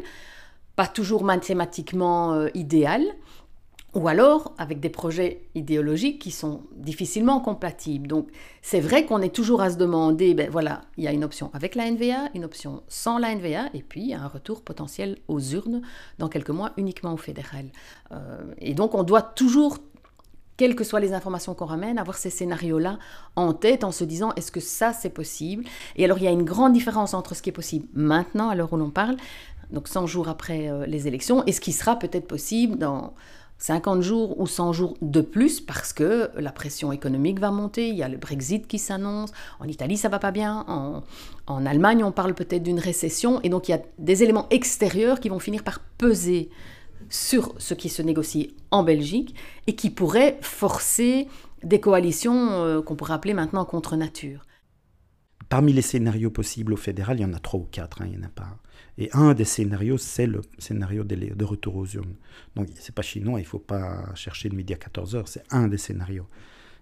pas 0.77 0.87
toujours 0.87 1.25
mathématiquement 1.25 2.33
euh, 2.33 2.49
idéal, 2.55 3.05
ou 3.99 4.07
alors 4.07 4.55
avec 4.59 4.79
des 4.79 4.91
projets 4.91 5.43
idéologiques 5.57 6.21
qui 6.21 6.31
sont 6.31 6.63
difficilement 6.77 7.41
compatibles. 7.41 8.07
Donc 8.07 8.29
c'est 8.63 8.79
vrai 8.79 9.05
qu'on 9.05 9.21
est 9.21 9.35
toujours 9.35 9.61
à 9.61 9.71
se 9.71 9.77
demander, 9.77 10.35
ben 10.35 10.49
voilà, 10.51 10.83
il 10.97 11.05
y 11.05 11.09
a 11.09 11.13
une 11.13 11.25
option 11.25 11.51
avec 11.53 11.75
la 11.75 11.91
NVA, 11.91 12.31
une 12.35 12.45
option 12.45 12.83
sans 12.87 13.19
la 13.19 13.35
NVA, 13.35 13.71
et 13.75 13.83
puis 13.83 14.15
un 14.15 14.29
retour 14.29 14.63
potentiel 14.63 15.19
aux 15.27 15.41
urnes 15.41 15.83
dans 16.19 16.29
quelques 16.29 16.51
mois 16.51 16.71
uniquement 16.77 17.13
au 17.13 17.17
fédéral. 17.17 17.67
Euh, 18.13 18.39
et 18.59 18.73
donc 18.75 18.95
on 18.95 19.03
doit 19.03 19.23
toujours 19.23 19.79
quelles 20.57 20.77
que 20.77 20.85
soient 20.85 21.01
les 21.01 21.13
informations 21.13 21.55
qu'on 21.55 21.67
ramène, 21.67 21.99
avoir 21.99 22.17
ces 22.17 22.31
scénarios-là 22.31 22.99
en 23.35 23.53
tête 23.53 23.83
en 23.83 23.93
se 23.93 24.05
disant 24.05 24.33
est-ce 24.37 24.53
que 24.53 24.61
ça 24.61 24.93
c'est 24.93 25.11
possible? 25.11 25.65
Et 25.97 26.05
alors 26.05 26.19
il 26.19 26.25
y 26.25 26.29
a 26.29 26.33
une 26.33 26.45
grande 26.45 26.73
différence 26.73 27.15
entre 27.15 27.35
ce 27.35 27.43
qui 27.43 27.51
est 27.51 27.53
possible 27.53 27.89
maintenant, 27.95 28.49
à 28.49 28.55
l'heure 28.55 28.73
où 28.73 28.77
l'on 28.77 28.91
parle, 28.91 29.17
donc 29.73 29.89
100 29.89 30.07
jours 30.07 30.29
après 30.29 30.69
euh, 30.69 30.87
les 30.87 31.09
élections, 31.09 31.45
et 31.47 31.53
ce 31.53 31.61
qui 31.61 31.73
sera 31.73 31.99
peut-être 31.99 32.29
possible 32.29 32.79
dans 32.79 33.15
50 33.59 34.03
jours 34.03 34.41
ou 34.41 34.47
100 34.47 34.73
jours 34.73 34.97
de 35.03 35.21
plus 35.21 35.61
parce 35.61 35.93
que 35.93 36.31
la 36.37 36.53
pression 36.53 36.93
économique 36.93 37.41
va 37.41 37.51
monter, 37.51 37.89
il 37.89 37.97
y 37.97 38.03
a 38.03 38.09
le 38.09 38.17
Brexit 38.17 38.67
qui 38.67 38.79
s'annonce, 38.79 39.33
en 39.59 39.67
Italie 39.67 39.97
ça 39.97 40.09
va 40.09 40.19
pas 40.19 40.31
bien, 40.31 40.65
en, 40.69 41.67
Allemagne 41.67 42.05
on 42.05 42.13
parle 42.13 42.35
peut-être 42.35 42.63
d'une 42.63 42.79
récession, 42.79 43.41
et 43.43 43.49
donc 43.49 43.69
il 43.69 43.73
y 43.73 43.75
a 43.75 43.83
des 43.99 44.23
éléments 44.23 44.47
extérieurs 44.51 45.19
qui 45.19 45.29
vont 45.29 45.41
finir 45.41 45.65
par 45.65 45.81
peser 45.81 46.51
sur 47.11 47.55
ce 47.59 47.75
qui 47.75 47.89
se 47.89 48.03
négocie 48.03 48.55
en 48.71 48.83
Belgique 48.83 49.35
et 49.67 49.75
qui 49.75 49.91
pourraient 49.91 50.39
forcer 50.41 51.27
des 51.65 51.81
coalitions 51.81 52.51
euh, 52.65 52.83
qu'on 52.83 52.95
pourrait 52.95 53.15
appeler 53.15 53.35
maintenant 53.35 53.65
contre 53.65 53.97
nature. 53.97 54.45
Parmi 55.49 55.73
les 55.73 55.83
scénarios 55.83 56.31
possibles 56.31 56.75
au 56.75 56.77
fédéral, 56.77 57.19
il 57.19 57.23
y 57.23 57.25
en 57.25 57.33
a 57.33 57.39
trois 57.39 57.61
ou 57.61 57.67
quatre, 57.71 58.03
hein, 58.03 58.07
il 58.07 58.19
n'y 58.19 58.25
en 58.25 58.29
a 58.29 58.31
pas. 58.31 58.59
Et 59.01 59.09
un 59.13 59.33
des 59.33 59.45
scénarios, 59.45 59.97
c'est 59.97 60.27
le 60.27 60.41
scénario 60.59 61.05
de, 61.05 61.45
retour 61.45 61.77
aux 61.77 61.87
urnes. 61.87 62.17
Donc 62.57 62.67
c'est 62.75 62.95
pas 62.95 63.03
chinois, 63.03 63.39
il 63.39 63.45
ne 63.45 63.49
faut 63.49 63.61
pas 63.61 64.13
chercher 64.17 64.49
le 64.49 64.57
midi 64.57 64.75
à 64.75 64.77
14h, 64.77 65.23
c'est 65.27 65.45
un 65.51 65.69
des 65.69 65.79
scénarios. 65.79 66.27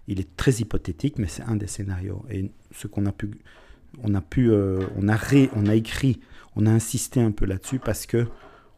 Il 0.07 0.19
est 0.19 0.35
très 0.35 0.53
hypothétique, 0.53 1.19
mais 1.19 1.27
c'est 1.27 1.43
un 1.43 1.55
des 1.55 1.67
scénarios. 1.67 2.25
Et 2.31 2.49
ce 2.71 2.87
qu'on 2.87 3.05
a 3.05 3.11
pu, 3.11 3.29
on 4.01 4.15
a 4.15 4.21
pu, 4.21 4.49
euh, 4.49 4.87
on 4.95 5.07
a 5.07 5.15
ré, 5.15 5.51
on 5.55 5.67
a 5.67 5.75
écrit, 5.75 6.19
on 6.55 6.65
a 6.65 6.71
insisté 6.71 7.21
un 7.21 7.31
peu 7.31 7.45
là-dessus 7.45 7.77
parce 7.77 8.07
que 8.07 8.25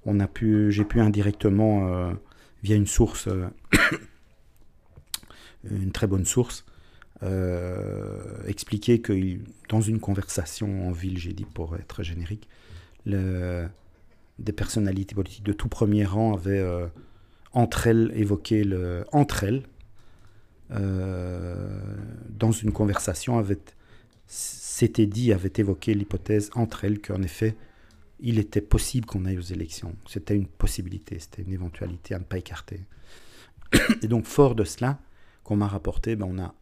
on 0.05 0.19
a 0.19 0.27
pu, 0.27 0.69
j'ai 0.73 0.83
pu 0.83 0.99
indirectement 0.99 1.87
euh, 1.87 2.13
via 2.61 2.75
une 2.75 2.87
source, 2.87 3.27
euh, 3.27 3.47
une 5.71 5.93
très 5.93 6.07
bonne 6.07 6.25
source, 6.25 6.65
expliquer 8.47 8.99
que 8.99 9.13
dans 9.69 9.81
une 9.81 9.99
conversation 9.99 10.87
en 10.87 10.91
ville, 10.91 11.17
j'ai 11.17 11.33
dit 11.33 11.45
pour 11.45 11.75
être 11.75 12.01
générique, 12.01 12.47
des 13.05 14.53
personnalités 14.55 15.15
politiques 15.15 15.45
de 15.45 15.53
tout 15.53 15.69
premier 15.69 16.05
rang 16.05 16.33
avaient 16.33 16.63
entre 17.53 17.87
elles 17.87 18.11
évoqué 18.15 18.63
le 18.63 19.05
entre 19.11 19.43
elles 19.43 19.63
dans 20.69 22.51
une 22.51 22.71
conversation 22.71 23.37
avait 23.37 23.59
s'était 24.27 25.07
dit 25.07 25.33
avait 25.33 25.53
évoqué 25.57 25.93
l'hypothèse 25.93 26.51
entre 26.53 26.85
elles 26.85 27.01
qu'en 27.01 27.21
effet 27.21 27.55
il 28.19 28.39
était 28.39 28.61
possible 28.61 29.05
qu'on 29.05 29.25
aille 29.25 29.37
aux 29.37 29.41
élections. 29.41 29.95
C'était 30.07 30.35
une 30.35 30.47
possibilité, 30.47 31.19
c'était 31.19 31.41
une 31.41 31.53
éventualité 31.53 32.13
à 32.15 32.19
ne 32.19 32.23
pas 32.23 32.37
écarter. 32.37 32.81
Et 34.01 34.07
donc, 34.07 34.25
fort 34.25 34.55
de 34.55 34.63
cela, 34.63 34.99
qu'on 35.43 35.55
m'a 35.55 35.67
rapporté, 35.67 36.15
ben, 36.15 36.27
on, 36.29 36.39
a, 36.41 36.53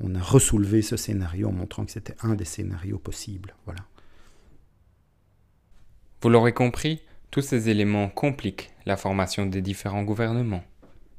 on 0.00 0.14
a 0.14 0.20
ressoulevé 0.20 0.82
ce 0.82 0.96
scénario 0.96 1.48
en 1.48 1.52
montrant 1.52 1.84
que 1.84 1.92
c'était 1.92 2.16
un 2.22 2.34
des 2.34 2.44
scénarios 2.44 2.98
possibles. 2.98 3.54
Voilà. 3.64 3.80
Vous 6.22 6.28
l'aurez 6.28 6.52
compris, 6.52 7.00
tous 7.32 7.40
ces 7.40 7.68
éléments 7.68 8.08
compliquent 8.08 8.70
la 8.86 8.96
formation 8.96 9.44
des 9.44 9.60
différents 9.60 10.04
gouvernements. 10.04 10.62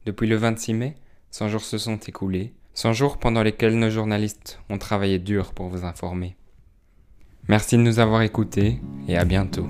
Depuis 0.05 0.27
le 0.27 0.37
26 0.37 0.73
mai, 0.73 0.95
100 1.31 1.49
jours 1.49 1.61
se 1.61 1.77
sont 1.77 1.97
écoulés, 1.97 2.53
100 2.73 2.93
jours 2.93 3.17
pendant 3.17 3.43
lesquels 3.43 3.77
nos 3.77 3.89
journalistes 3.89 4.61
ont 4.69 4.77
travaillé 4.77 5.19
dur 5.19 5.53
pour 5.53 5.67
vous 5.67 5.83
informer. 5.83 6.37
Merci 7.49 7.75
de 7.75 7.81
nous 7.81 7.99
avoir 7.99 8.21
écoutés 8.21 8.79
et 9.09 9.17
à 9.17 9.25
bientôt. 9.25 9.67